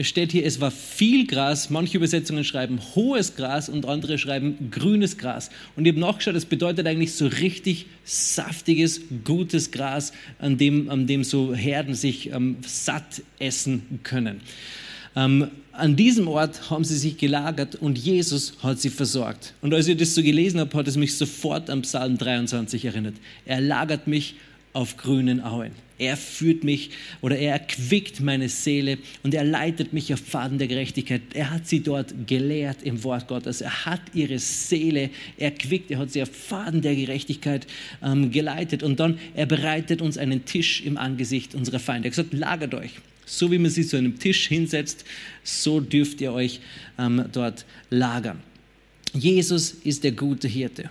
[0.00, 1.70] steht hier, es war viel Gras.
[1.70, 5.50] Manche Übersetzungen schreiben hohes Gras und andere schreiben grünes Gras.
[5.76, 11.06] Und ich habe nachgeschaut, das bedeutet eigentlich so richtig saftiges, gutes Gras, an dem, an
[11.06, 14.40] dem so Herden sich ähm, satt essen können.
[15.14, 19.54] Ähm, an diesem Ort haben sie sich gelagert und Jesus hat sie versorgt.
[19.60, 23.14] Und als ich das so gelesen habe, hat es mich sofort am Psalm 23 erinnert.
[23.44, 24.36] Er lagert mich
[24.72, 25.72] auf grünen Auen.
[25.98, 30.66] Er führt mich oder er erquickt meine Seele und er leitet mich auf Pfaden der
[30.66, 31.22] Gerechtigkeit.
[31.34, 33.60] Er hat sie dort gelehrt im Wort Gottes.
[33.60, 35.92] Er hat ihre Seele erquickt.
[35.92, 37.68] Er hat sie auf Pfaden der Gerechtigkeit
[38.02, 38.82] ähm, geleitet.
[38.82, 42.08] Und dann, er bereitet uns einen Tisch im Angesicht unserer Feinde.
[42.08, 42.90] Er hat gesagt, lagert euch.
[43.26, 45.04] So wie man sich zu einem Tisch hinsetzt,
[45.42, 46.60] so dürft ihr euch
[46.98, 48.40] ähm, dort lagern.
[49.12, 50.90] Jesus ist der gute Hirte.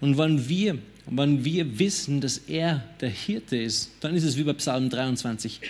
[0.00, 4.44] Und wenn wir, wenn wir wissen, dass er der Hirte ist, dann ist es wie
[4.44, 5.60] bei Psalm 23.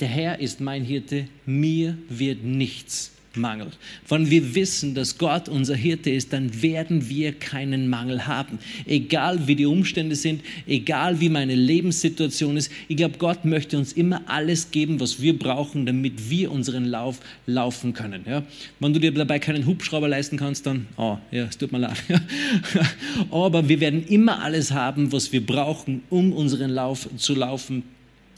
[0.00, 3.68] Der Herr ist mein Hirte, mir wird nichts Mangel.
[4.08, 8.58] Wenn wir wissen, dass Gott unser Hirte ist, dann werden wir keinen Mangel haben.
[8.86, 12.70] Egal wie die Umstände sind, egal wie meine Lebenssituation ist.
[12.88, 17.20] Ich glaube, Gott möchte uns immer alles geben, was wir brauchen, damit wir unseren Lauf
[17.46, 18.22] laufen können.
[18.26, 18.42] Ja?
[18.80, 21.96] Wenn du dir dabei keinen Hubschrauber leisten kannst, dann, oh, ja, es tut mir leid.
[23.30, 27.82] Aber wir werden immer alles haben, was wir brauchen, um unseren Lauf zu laufen,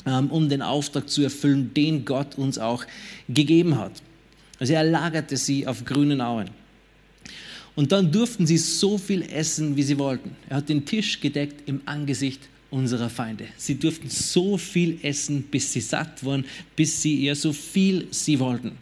[0.07, 2.85] ähm, um den Auftrag zu erfüllen, den Gott uns auch
[3.29, 3.93] gegeben hat.
[4.59, 6.51] Also er lagerte sie auf grünen Auen.
[7.77, 10.35] Und dann durften sie so viel essen, wie sie wollten.
[10.49, 12.41] Er hat den Tisch gedeckt im Angesicht
[12.71, 13.47] unserer Feinde.
[13.57, 16.45] Sie durften so viel essen, bis sie satt waren,
[16.75, 18.73] bis sie ihr so viel sie wollten.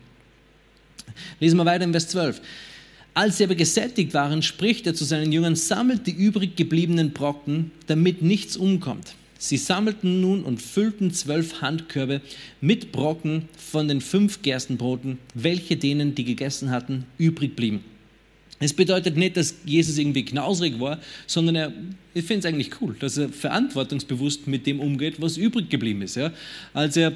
[1.41, 2.41] Lesen wir weiter in Vers 12.
[3.15, 7.71] Als sie aber gesättigt waren, spricht er zu seinen Jüngern, sammelt die übrig gebliebenen Brocken,
[7.87, 9.15] damit nichts umkommt.
[9.39, 12.21] Sie sammelten nun und füllten zwölf Handkörbe
[12.61, 17.85] mit Brocken von den fünf Gerstenbroten, welche denen, die gegessen hatten, übrig blieben.
[18.59, 21.73] Es bedeutet nicht, dass Jesus irgendwie knausrig war, sondern er,
[22.15, 26.17] ich finde es eigentlich cool, dass er verantwortungsbewusst mit dem umgeht, was übrig geblieben ist.
[26.17, 26.33] Ja.
[26.73, 27.13] Als er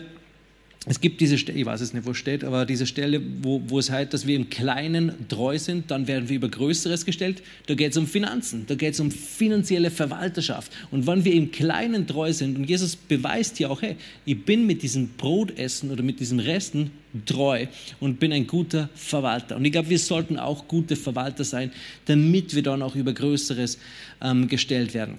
[0.86, 3.60] es gibt diese Stelle, ich weiß es nicht, wo es steht, aber diese Stelle, wo,
[3.66, 7.42] wo es heißt, dass wir im Kleinen treu sind, dann werden wir über Größeres gestellt.
[7.66, 10.72] Da geht es um Finanzen, da geht es um finanzielle Verwalterschaft.
[10.90, 14.66] Und wenn wir im Kleinen treu sind, und Jesus beweist hier auch, hey, ich bin
[14.66, 16.92] mit diesem Brotessen oder mit diesem Resten
[17.26, 17.66] treu
[18.00, 19.56] und bin ein guter Verwalter.
[19.56, 21.72] Und ich glaube, wir sollten auch gute Verwalter sein,
[22.06, 23.76] damit wir dann auch über Größeres
[24.22, 25.18] ähm, gestellt werden.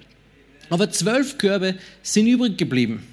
[0.70, 3.04] Aber zwölf Körbe sind übrig geblieben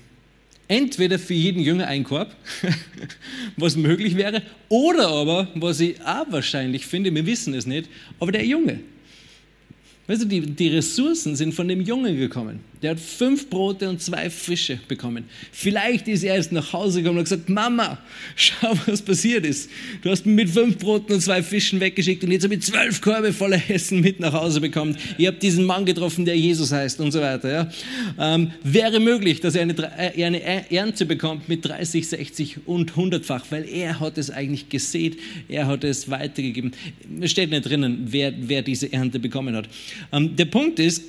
[0.69, 2.34] entweder für jeden Jünger ein Korb,
[3.58, 8.32] was möglich wäre, oder aber, was ich auch wahrscheinlich finde, wir wissen es nicht, aber
[8.32, 8.79] der Junge.
[10.08, 12.62] Weißt du, die, die Ressourcen sind von dem Jungen gekommen.
[12.81, 15.25] Der hat fünf Brote und zwei Fische bekommen.
[15.51, 17.97] Vielleicht ist er erst nach Hause gekommen und hat gesagt, Mama,
[18.37, 19.69] schau, was passiert ist.
[20.01, 23.01] Du hast mich mit fünf Broten und zwei Fischen weggeschickt und jetzt habe ich zwölf
[23.01, 24.95] Körbe voller Essen mit nach Hause bekommen.
[25.17, 27.51] Ihr habt diesen Mann getroffen, der Jesus heißt und so weiter.
[27.51, 27.69] Ja.
[28.17, 29.75] Ähm, wäre möglich, dass er eine,
[30.15, 35.17] er eine Ernte bekommt mit 30, 60 und 100-fach, weil er hat es eigentlich gesät,
[35.49, 36.71] er hat es weitergegeben.
[37.19, 39.67] Es steht nicht drinnen, wer, wer diese Ernte bekommen hat.
[40.13, 41.03] Ähm, der Punkt ist,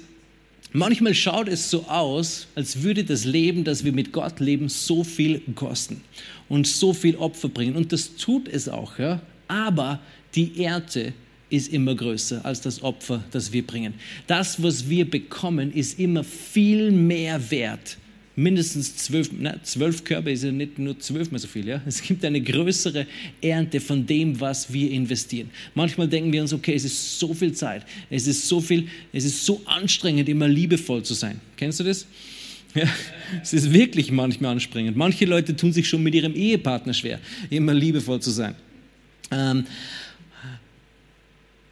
[0.73, 5.03] Manchmal schaut es so aus, als würde das Leben, das wir mit Gott leben, so
[5.03, 6.01] viel kosten
[6.49, 7.75] und so viel Opfer bringen.
[7.75, 9.21] Und das tut es auch, ja.
[9.49, 10.01] Aber
[10.37, 11.13] die Ernte
[11.49, 13.95] ist immer größer als das Opfer, das wir bringen.
[14.29, 17.97] Das, was wir bekommen, ist immer viel mehr wert
[18.41, 21.69] mindestens zwölf, na, zwölf Körbe ist ja nicht nur zwölfmal so viel.
[21.69, 21.83] Ja?
[21.87, 23.07] Es gibt eine größere
[23.41, 25.51] Ernte von dem, was wir investieren.
[25.75, 29.25] Manchmal denken wir uns, okay, es ist so viel Zeit, es ist so viel, es
[29.25, 31.41] ist so anstrengend, immer liebevoll zu sein.
[31.57, 32.07] Kennst du das?
[32.73, 32.89] Ja,
[33.43, 34.97] es ist wirklich manchmal anstrengend.
[34.97, 37.19] Manche Leute tun sich schon mit ihrem Ehepartner schwer,
[37.51, 38.55] immer liebevoll zu sein.
[39.33, 39.65] Ähm,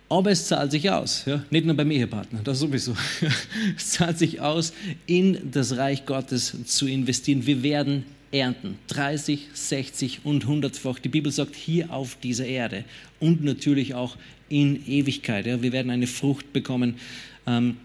[0.08, 1.44] aber es zahlt sich aus, ja?
[1.50, 2.96] nicht nur beim Ehepartner, das sowieso.
[3.76, 4.72] es zahlt sich aus,
[5.06, 7.46] in das Reich Gottes zu investieren.
[7.46, 10.98] Wir werden ernten, 30, 60 und 100-fach.
[10.98, 12.84] Die Bibel sagt, hier auf dieser Erde
[13.20, 14.16] und natürlich auch
[14.48, 15.46] in Ewigkeit.
[15.46, 15.62] Ja?
[15.62, 16.96] Wir werden eine Frucht bekommen
[17.46, 17.76] ähm,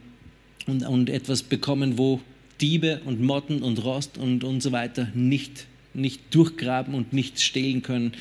[0.65, 2.21] und, und etwas bekommen, wo
[2.61, 7.81] Diebe und Motten und Rost und, und so weiter nicht nicht durchgraben und nicht stehlen
[7.81, 8.13] können.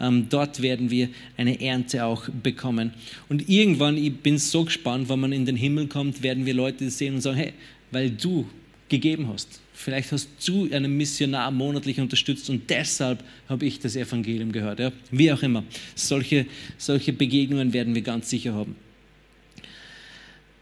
[0.00, 2.92] Ähm, dort werden wir eine Ernte auch bekommen.
[3.28, 6.90] Und irgendwann, ich bin so gespannt, wenn man in den Himmel kommt, werden wir Leute
[6.90, 7.52] sehen und sagen, hey,
[7.90, 8.46] weil du
[8.88, 9.60] gegeben hast.
[9.74, 14.80] Vielleicht hast du einen Missionar monatlich unterstützt und deshalb habe ich das Evangelium gehört.
[14.80, 14.92] Ja?
[15.10, 15.62] Wie auch immer.
[15.94, 16.46] Solche,
[16.78, 18.74] solche Begegnungen werden wir ganz sicher haben.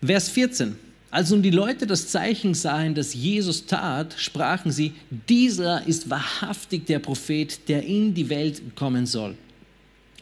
[0.02, 0.76] Vers 14.
[1.10, 4.92] Als nun die Leute das Zeichen sahen, das Jesus tat, sprachen sie,
[5.28, 9.36] dieser ist wahrhaftig der Prophet, der in die Welt kommen soll.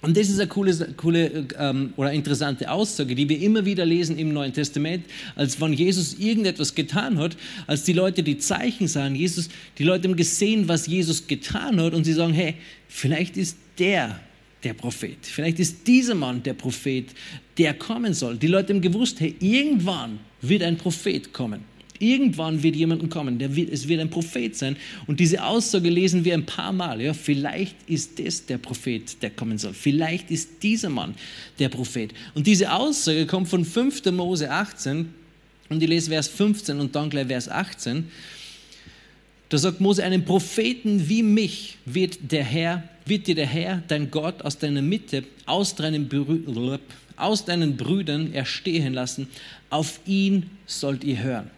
[0.05, 4.18] Und das ist eine coole, coole ähm, oder interessante Aussage, die wir immer wieder lesen
[4.18, 9.14] im Neuen Testament, als wenn Jesus irgendetwas getan hat, als die Leute die Zeichen sahen,
[9.14, 12.57] Jesus, die Leute haben gesehen, was Jesus getan hat und sie sagen, hey,
[12.87, 14.20] vielleicht ist der
[14.64, 17.06] der Prophet, vielleicht ist dieser Mann der Prophet,
[17.58, 18.36] der kommen soll.
[18.36, 21.60] Die Leute haben gewusst, hey, irgendwann wird ein Prophet kommen.
[22.00, 24.76] Irgendwann wird jemand kommen, der wird, es wird ein Prophet sein.
[25.06, 27.00] Und diese Aussage lesen wir ein paar Mal.
[27.00, 29.74] Ja, vielleicht ist das der Prophet, der kommen soll.
[29.74, 31.14] Vielleicht ist dieser Mann
[31.58, 32.12] der Prophet.
[32.34, 34.04] Und diese Aussage kommt von 5.
[34.06, 35.08] Mose 18.
[35.68, 38.10] Und ich lese Vers 15 und dann gleich Vers 18.
[39.55, 44.11] Da sagt Mose, einen Propheten wie mich wird der Herr, wird dir der Herr, dein
[44.11, 46.11] Gott, aus deiner Mitte, aus deinen,
[47.14, 49.28] aus deinen Brüdern erstehen lassen.
[49.70, 51.52] Auf ihn sollt ihr hören.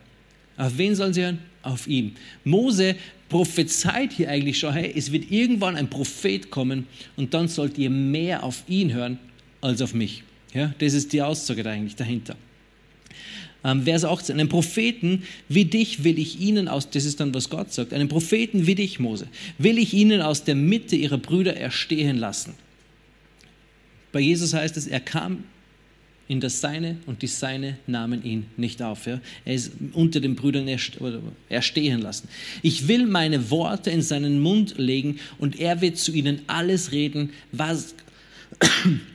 [0.59, 1.39] Auf wen sollen sie hören?
[1.63, 2.15] Auf ihn.
[2.45, 2.97] Mose
[3.31, 6.87] prophezeit hier eigentlich schon, hey, es wird irgendwann ein Prophet kommen
[7.17, 9.19] und dann sollt ihr mehr auf ihn hören
[9.63, 10.23] als auf mich.
[10.53, 12.37] Ja, das ist die Aussage da eigentlich dahinter.
[13.67, 17.51] Ähm, Vers 18, einen Propheten wie dich will ich ihnen aus, das ist dann, was
[17.51, 19.27] Gott sagt, einen Propheten wie dich, Mose,
[19.59, 22.55] will ich ihnen aus der Mitte ihrer Brüder erstehen lassen.
[24.13, 25.45] Bei Jesus heißt es, er kam
[26.29, 29.07] in das Seine und die Seine nahmen ihn nicht auf.
[29.07, 29.21] Ja?
[29.45, 30.69] Er ist unter den Brüdern
[31.49, 32.29] erstehen lassen.
[32.63, 37.31] Ich will meine Worte in seinen Mund legen und er wird zu ihnen alles reden,
[37.53, 37.95] was,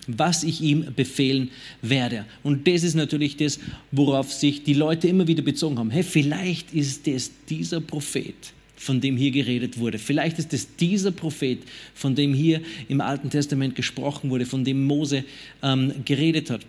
[0.08, 1.50] was ich ihm befehlen
[1.82, 2.26] werde.
[2.44, 3.60] Und das ist natürlich das,
[3.92, 5.90] worauf sich die Leute immer wieder bezogen haben.
[5.90, 8.36] Hey, vielleicht ist es dieser Prophet,
[8.76, 9.98] von dem hier geredet wurde.
[9.98, 11.60] Vielleicht ist es dieser Prophet,
[11.94, 15.24] von dem hier im Alten Testament gesprochen wurde, von dem Mose
[15.64, 16.62] ähm, geredet hat.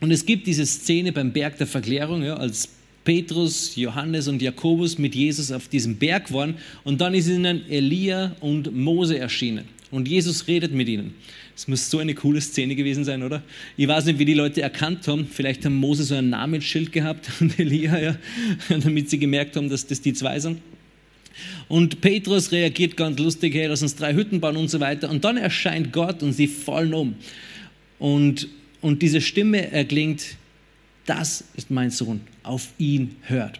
[0.00, 2.68] Und es gibt diese Szene beim Berg der Verklärung, ja, als
[3.04, 8.34] Petrus, Johannes und Jakobus mit Jesus auf diesem Berg waren und dann ist ihnen Elia
[8.40, 11.14] und Mose erschienen und Jesus redet mit ihnen.
[11.56, 13.42] Es muss so eine coole Szene gewesen sein, oder?
[13.76, 15.26] Ich weiß nicht, wie die Leute erkannt haben.
[15.26, 18.16] Vielleicht haben Mose so ein Namensschild gehabt und Elia, ja,
[18.68, 20.60] damit sie gemerkt haben, dass das die zwei sind.
[21.68, 25.10] Und Petrus reagiert ganz lustig, hey, lass uns drei Hütten bauen und so weiter.
[25.10, 27.14] Und dann erscheint Gott und sie fallen um.
[27.98, 28.48] Und
[28.84, 30.36] und diese Stimme erklingt,
[31.06, 33.58] das ist mein Sohn, auf ihn hört.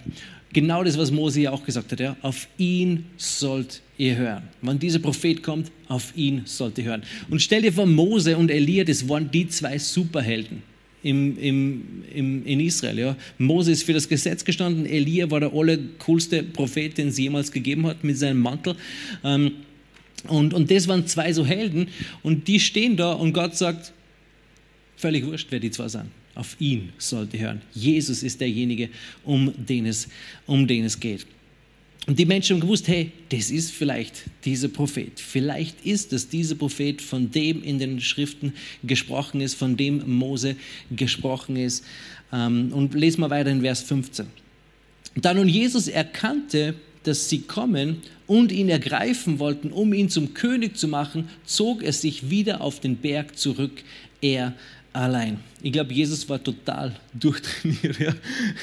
[0.55, 4.45] Genau das, was Mose ja auch gesagt hat, ja, auf ihn sollt ihr hören.
[4.63, 7.03] Wenn dieser Prophet kommt, auf ihn sollt ihr hören.
[7.29, 10.63] Und stell dir vor, Mose und Elia, das waren die zwei Superhelden.
[11.03, 11.83] Im, im,
[12.15, 12.99] im, in Israel.
[12.99, 13.17] Ja.
[13.37, 17.87] Mose ist für das Gesetz gestanden, Elia war der allercoolste Prophet, den es jemals gegeben
[17.87, 18.75] hat mit seinem Mantel.
[19.23, 19.53] Ähm,
[20.29, 21.89] und, und das waren zwei so Helden
[22.23, 23.93] und die stehen da und Gott sagt,
[24.97, 26.11] Völlig wurscht, wer die zwei sind.
[26.35, 27.63] Auf ihn sollt ihr hören.
[27.73, 28.89] Jesus ist derjenige,
[29.25, 30.09] um den es,
[30.47, 31.27] um den es geht.
[32.07, 35.19] Und die Menschen haben gewusst, hey, das ist vielleicht dieser Prophet.
[35.19, 40.57] Vielleicht ist es dieser Prophet, von dem in den Schriften gesprochen ist, von dem Mose
[40.91, 41.85] gesprochen ist.
[42.31, 44.27] Ähm, und lesen wir weiter in Vers 15.
[45.17, 46.75] Da nun Jesus erkannte,
[47.05, 51.93] dass sie kommen und ihn ergreifen wollten, um ihn zum König zu machen, zog er
[51.93, 53.83] sich wieder auf den Berg zurück,
[54.21, 54.55] er
[54.95, 55.39] allein.
[55.63, 57.99] Ich glaube, Jesus war total durchtrainiert.
[57.99, 58.15] Ja.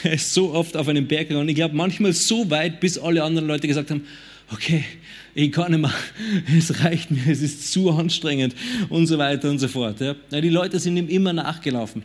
[0.04, 1.50] Er ist so oft auf einem Berg gegangen.
[1.50, 4.04] Ich glaube, manchmal so weit, bis alle anderen Leute gesagt haben,
[4.52, 4.84] okay,
[5.36, 5.94] ich kann nicht mehr,
[6.58, 8.56] es reicht mir, es ist zu anstrengend
[8.90, 10.02] und so weiter und so fort.
[10.02, 10.16] Ja.
[10.32, 12.04] Die Leute sind ihm immer nachgelaufen.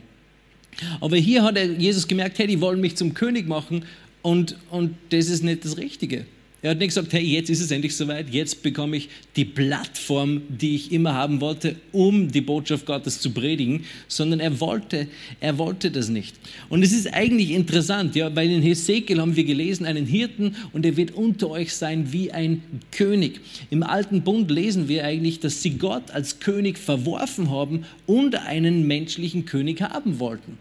[1.01, 3.85] Aber hier hat Jesus gemerkt, hey, die wollen mich zum König machen
[4.23, 6.27] und, und das ist nicht das Richtige.
[6.63, 10.41] Er hat nicht gesagt, hey, jetzt ist es endlich soweit, jetzt bekomme ich die Plattform,
[10.49, 15.07] die ich immer haben wollte, um die Botschaft Gottes zu predigen, sondern er wollte,
[15.39, 16.35] er wollte das nicht.
[16.71, 20.87] Und es ist eigentlich interessant, ja, weil in Hesekiel haben wir gelesen, einen Hirten und
[20.87, 23.41] er wird unter euch sein wie ein König.
[23.69, 28.87] Im alten Bund lesen wir eigentlich, dass sie Gott als König verworfen haben und einen
[28.87, 30.57] menschlichen König haben wollten.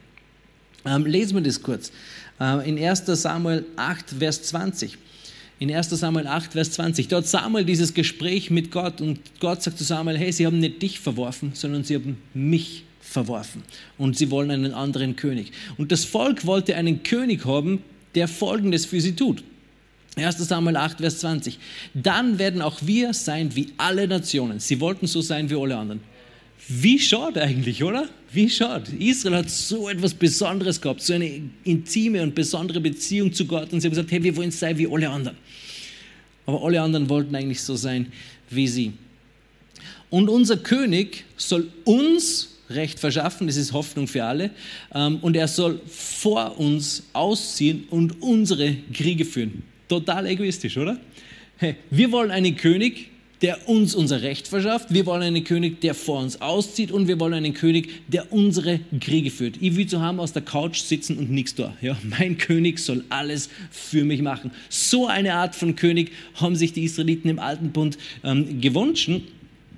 [0.86, 1.93] Ähm, lesen wir das kurz.
[2.39, 4.98] Äh, in 1 Samuel 8, Vers 20
[5.60, 7.08] in 1 Samuel 8, Vers 20.
[7.08, 10.82] Dort Samuel dieses Gespräch mit Gott und Gott sagt zu Samuel, hey, sie haben nicht
[10.82, 13.64] dich verworfen, sondern sie haben mich verworfen
[13.97, 15.51] und sie wollen einen anderen König.
[15.78, 17.84] Und das Volk wollte einen König haben,
[18.16, 19.43] der Folgendes für sie tut.
[20.18, 21.60] 1 Samuel 8, Vers 20.
[21.93, 24.60] Dann werden auch wir sein wie alle Nationen.
[24.60, 26.01] Sie wollten so sein wie alle anderen.
[26.68, 28.10] Wie schade eigentlich, oder?
[28.32, 28.91] Wie schade.
[28.97, 33.82] Israel hat so etwas Besonderes gehabt, so eine intime und besondere Beziehung zu Gott und
[33.82, 35.38] sie haben gesagt, hey, wir wollen sein wie alle anderen.
[36.46, 38.12] Aber alle anderen wollten eigentlich so sein
[38.50, 38.93] wie sie.
[40.10, 44.50] Und unser König soll uns Recht verschaffen, das ist Hoffnung für alle,
[44.93, 49.62] ähm, und er soll vor uns ausziehen und unsere Kriege führen.
[49.88, 51.00] Total egoistisch, oder?
[51.58, 53.12] Hey, wir wollen einen König,
[53.42, 54.94] der uns unser Recht verschafft.
[54.94, 58.80] Wir wollen einen König, der vor uns auszieht und wir wollen einen König, der unsere
[59.00, 59.58] Kriege führt.
[59.62, 61.74] Ich will zu haben aus der Couch sitzen und nichts da.
[61.82, 64.52] Ja, mein König soll alles für mich machen.
[64.70, 69.10] So eine Art von König haben sich die Israeliten im Alten Bund ähm, gewünscht.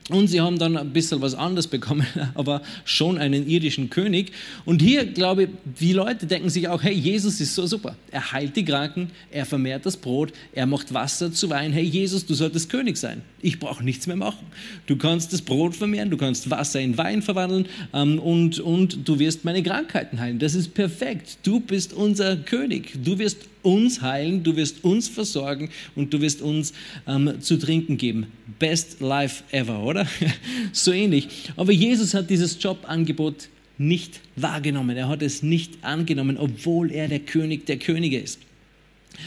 [0.10, 4.32] Und sie haben dann ein bisschen was anderes bekommen, aber schon einen irdischen König.
[4.64, 5.50] Und hier, glaube ich,
[5.80, 7.96] die Leute denken sich auch, hey, Jesus ist so super.
[8.10, 11.74] Er heilt die Kranken, er vermehrt das Brot, er macht Wasser zu Wein.
[11.74, 13.22] Hey, Jesus, du solltest König sein.
[13.42, 14.46] Ich brauche nichts mehr machen.
[14.86, 19.20] Du kannst das Brot vermehren, du kannst Wasser in Wein verwandeln ähm, und, und du
[19.20, 20.40] wirst meine Krankheiten heilen.
[20.40, 21.40] Das ist perfekt.
[21.44, 22.94] Du bist unser König.
[23.04, 26.74] Du wirst uns heilen, du wirst uns versorgen und du wirst uns
[27.08, 28.28] ähm, zu trinken geben.
[28.60, 30.08] Best life ever, oder?
[30.72, 31.28] so ähnlich.
[31.56, 34.98] Aber Jesus hat dieses Jobangebot nicht wahrgenommen.
[34.98, 38.40] Er hat es nicht angenommen, obwohl er der König der Könige ist.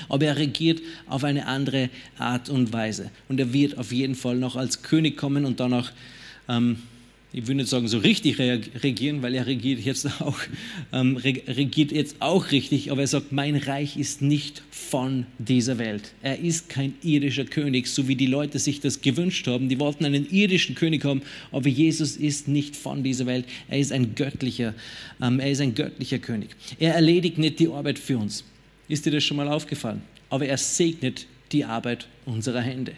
[0.08, 3.10] Aber er regiert auf eine andere Art und Weise.
[3.28, 5.90] Und er wird auf jeden Fall noch als König kommen und dann auch
[6.48, 6.78] ähm,
[7.32, 10.38] ich würde nicht sagen so richtig regieren, weil er regiert jetzt auch,
[10.92, 16.12] ähm, regiert jetzt auch richtig, aber er sagt, mein Reich ist nicht von dieser Welt.
[16.22, 19.68] Er ist kein irdischer König, so wie die Leute sich das gewünscht haben.
[19.68, 21.22] Die wollten einen irdischen König haben,
[21.52, 23.44] aber Jesus ist nicht von dieser Welt.
[23.68, 24.74] Er ist ein göttlicher,
[25.22, 26.50] ähm, er ist ein göttlicher König.
[26.80, 28.44] Er erledigt nicht die Arbeit für uns.
[28.88, 30.02] Ist dir das schon mal aufgefallen?
[30.30, 32.92] Aber er segnet die Arbeit unserer Hände.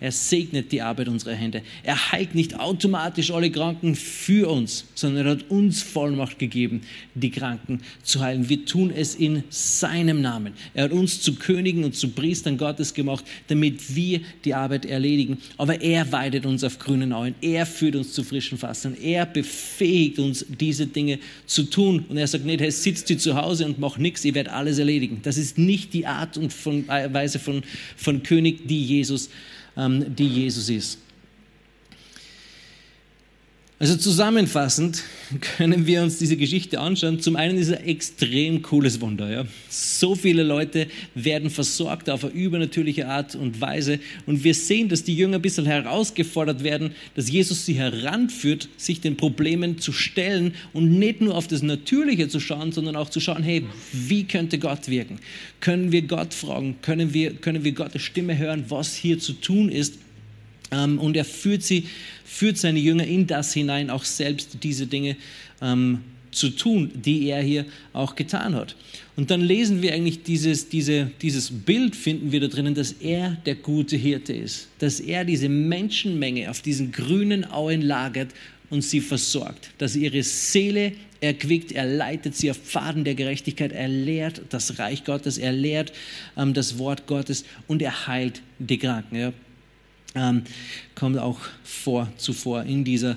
[0.00, 1.60] Er segnet die Arbeit unserer Hände.
[1.82, 6.80] Er heilt nicht automatisch alle Kranken für uns, sondern er hat uns Vollmacht gegeben,
[7.14, 8.48] die Kranken zu heilen.
[8.48, 10.54] Wir tun es in seinem Namen.
[10.72, 15.36] Er hat uns zu Königen und zu Priestern Gottes gemacht, damit wir die Arbeit erledigen.
[15.58, 17.34] Aber er weidet uns auf grünen Auen.
[17.42, 18.96] Er führt uns zu frischen Fassern.
[19.02, 22.06] Er befähigt uns, diese Dinge zu tun.
[22.08, 24.78] Und er sagt nicht, hey, sitzt sie zu Hause und mach nichts, ihr werdet alles
[24.78, 25.20] erledigen.
[25.22, 26.54] Das ist nicht die Art und
[26.88, 27.62] Weise von,
[27.96, 29.28] von König, die Jesus
[29.88, 30.98] die Jesus ist.
[33.82, 35.04] Also zusammenfassend
[35.56, 37.18] können wir uns diese Geschichte anschauen.
[37.20, 39.30] Zum einen ist ein extrem cooles Wunder.
[39.30, 39.46] Ja.
[39.70, 43.98] So viele Leute werden versorgt auf eine übernatürliche Art und Weise.
[44.26, 49.00] Und wir sehen, dass die Jünger ein bisschen herausgefordert werden, dass Jesus sie heranführt, sich
[49.00, 53.18] den Problemen zu stellen und nicht nur auf das Natürliche zu schauen, sondern auch zu
[53.18, 53.64] schauen, hey,
[53.94, 55.20] wie könnte Gott wirken?
[55.60, 56.76] Können wir Gott fragen?
[56.82, 59.94] Können wir, können wir Gottes Stimme hören, was hier zu tun ist?
[60.70, 61.86] Ähm, und er führt sie,
[62.24, 65.16] führt seine Jünger in das hinein, auch selbst diese Dinge
[65.60, 66.00] ähm,
[66.30, 68.76] zu tun, die er hier auch getan hat.
[69.16, 73.36] Und dann lesen wir eigentlich dieses, diese, dieses Bild, finden wir da drinnen, dass er
[73.46, 78.30] der gute Hirte ist, dass er diese Menschenmenge auf diesen grünen Auen lagert
[78.70, 83.88] und sie versorgt, dass ihre Seele erquickt, er leitet sie auf Pfaden der Gerechtigkeit, er
[83.88, 85.92] lehrt das Reich Gottes, er lehrt
[86.36, 89.16] ähm, das Wort Gottes und er heilt die Kranken.
[89.16, 89.32] Ja
[90.14, 90.42] ähm,
[90.94, 93.16] kommt auch vor, zuvor in dieser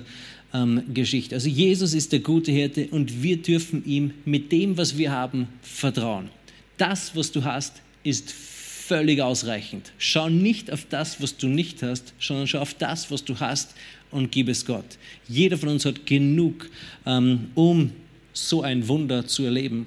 [0.52, 1.34] ähm, Geschichte.
[1.34, 5.48] Also Jesus ist der gute Hirte und wir dürfen ihm mit dem, was wir haben,
[5.62, 6.30] vertrauen.
[6.78, 9.92] Das, was du hast, ist völlig ausreichend.
[9.98, 13.74] Schau nicht auf das, was du nicht hast, sondern schau auf das, was du hast
[14.10, 14.84] und gib es Gott.
[15.26, 16.70] Jeder von uns hat genug,
[17.06, 17.90] ähm, um
[18.32, 19.86] so ein Wunder zu erleben.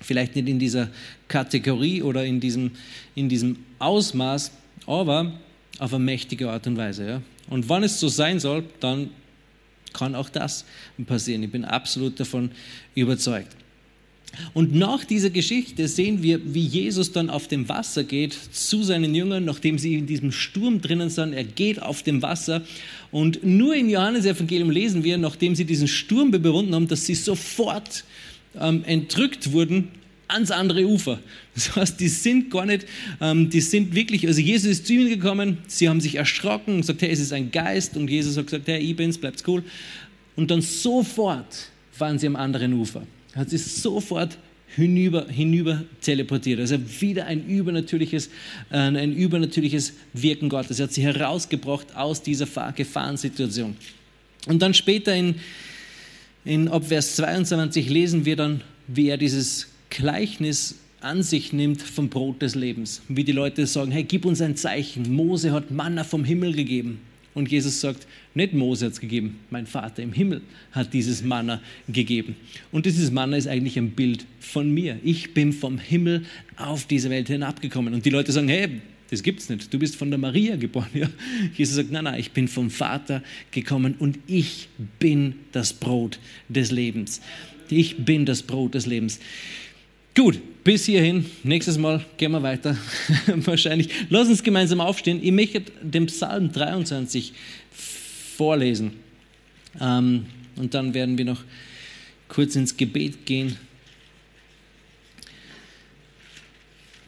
[0.00, 0.90] Vielleicht nicht in dieser
[1.26, 2.72] Kategorie oder in diesem,
[3.14, 4.52] in diesem Ausmaß,
[4.86, 5.32] aber
[5.78, 7.06] auf eine mächtige Art und Weise.
[7.06, 7.22] Ja?
[7.50, 9.10] Und wann es so sein soll, dann
[9.92, 10.64] kann auch das
[11.06, 11.42] passieren.
[11.42, 12.50] Ich bin absolut davon
[12.94, 13.56] überzeugt.
[14.52, 19.14] Und nach dieser Geschichte sehen wir, wie Jesus dann auf dem Wasser geht zu seinen
[19.14, 21.32] Jüngern, nachdem sie in diesem Sturm drinnen sind.
[21.32, 22.62] Er geht auf dem Wasser.
[23.10, 28.04] Und nur im Johannesevangelium lesen wir, nachdem sie diesen Sturm überwunden haben, dass sie sofort
[28.60, 29.88] ähm, entrückt wurden
[30.28, 31.18] ans andere Ufer.
[31.54, 32.86] Das heißt, die sind gar nicht,
[33.20, 36.80] ähm, die sind wirklich, also Jesus ist zu ihnen gekommen, sie haben sich erschrocken und
[36.82, 39.64] gesagt, hey, es ist ein Geist und Jesus hat gesagt, hey, ich bin's, bleibt's cool.
[40.36, 43.02] Und dann sofort waren sie am anderen Ufer.
[43.34, 44.38] Hat sich sofort
[44.76, 46.60] hinüber, hinüber teleportiert.
[46.60, 48.28] Also wieder ein übernatürliches,
[48.70, 50.78] äh, ein übernatürliches Wirken Gottes.
[50.78, 53.76] Er hat sie herausgebracht aus dieser Gefahrensituation.
[54.46, 55.36] Und dann später in,
[56.44, 62.42] in Vers 22 lesen wir dann, wie er dieses Gleichnis an sich nimmt vom Brot
[62.42, 63.02] des Lebens.
[63.08, 65.14] Wie die Leute sagen, hey, gib uns ein Zeichen.
[65.14, 67.00] Mose hat Manna vom Himmel gegeben.
[67.34, 71.60] Und Jesus sagt, nicht Mose hat es gegeben, mein Vater im Himmel hat dieses Manna
[71.88, 72.34] gegeben.
[72.72, 74.98] Und dieses Manna ist eigentlich ein Bild von mir.
[75.04, 76.24] Ich bin vom Himmel
[76.56, 77.94] auf diese Welt hinabgekommen.
[77.94, 78.80] Und die Leute sagen, hey,
[79.10, 79.72] das gibt's nicht.
[79.72, 80.90] Du bist von der Maria geboren.
[80.94, 81.08] Ja?
[81.54, 83.22] Jesus sagt, nein, nein, ich bin vom Vater
[83.52, 84.68] gekommen und ich
[84.98, 86.18] bin das Brot
[86.48, 87.20] des Lebens.
[87.70, 89.20] Ich bin das Brot des Lebens.
[90.18, 91.30] Gut, bis hierhin.
[91.44, 92.76] Nächstes Mal gehen wir weiter.
[93.28, 93.88] Wahrscheinlich.
[94.10, 95.20] Lass uns gemeinsam aufstehen.
[95.22, 97.32] Ich möchte den Psalm 23
[98.36, 98.94] vorlesen.
[99.80, 101.44] Ähm, und dann werden wir noch
[102.26, 103.56] kurz ins Gebet gehen.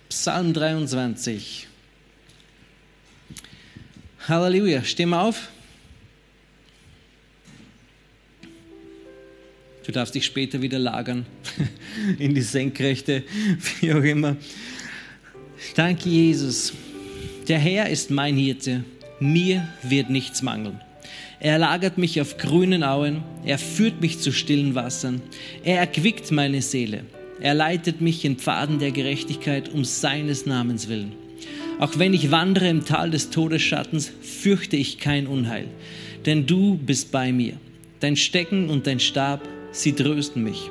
[0.08, 1.66] Psalm 23.
[4.28, 4.84] Halleluja.
[4.84, 5.48] Stehen wir auf.
[9.90, 11.26] Du darfst dich später wieder lagern
[12.20, 13.24] in die Senkrechte,
[13.80, 14.36] wie auch immer.
[15.74, 16.72] Danke, Jesus.
[17.48, 18.84] Der Herr ist mein Hirte.
[19.18, 20.80] Mir wird nichts mangeln.
[21.40, 23.24] Er lagert mich auf grünen Auen.
[23.44, 25.22] Er führt mich zu stillen Wassern.
[25.64, 27.02] Er erquickt meine Seele.
[27.40, 31.14] Er leitet mich in Pfaden der Gerechtigkeit um seines Namens willen.
[31.80, 35.66] Auch wenn ich wandere im Tal des Todesschattens, fürchte ich kein Unheil,
[36.26, 37.54] denn du bist bei mir.
[37.98, 39.40] Dein Stecken und dein Stab
[39.72, 40.70] sie trösten mich.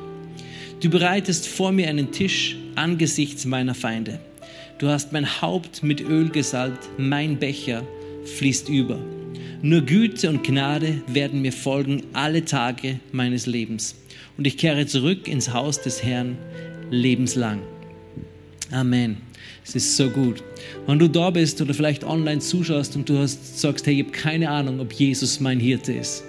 [0.81, 4.19] Du bereitest vor mir einen Tisch angesichts meiner Feinde.
[4.77, 7.83] Du hast mein Haupt mit Öl gesalbt, mein Becher
[8.37, 8.97] fließt über.
[9.61, 13.95] Nur Güte und Gnade werden mir folgen alle Tage meines Lebens.
[14.37, 16.37] Und ich kehre zurück ins Haus des Herrn
[16.89, 17.59] lebenslang.
[18.71, 19.17] Amen.
[19.65, 20.41] Es ist so gut.
[20.87, 24.11] Wenn du da bist oder vielleicht online zuschaust und du hast, sagst, hey, ich habe
[24.11, 26.23] keine Ahnung, ob Jesus mein Hirte ist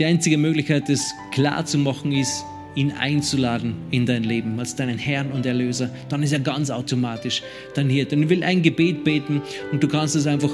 [0.00, 2.44] die einzige Möglichkeit, das klar zu machen, ist,
[2.74, 5.90] ihn einzuladen in dein Leben als deinen Herrn und Erlöser.
[6.08, 7.42] Dann ist er ganz automatisch
[7.76, 8.16] Hirte.
[8.16, 9.42] Und ich will ein Gebet beten
[9.72, 10.50] und du kannst es einfach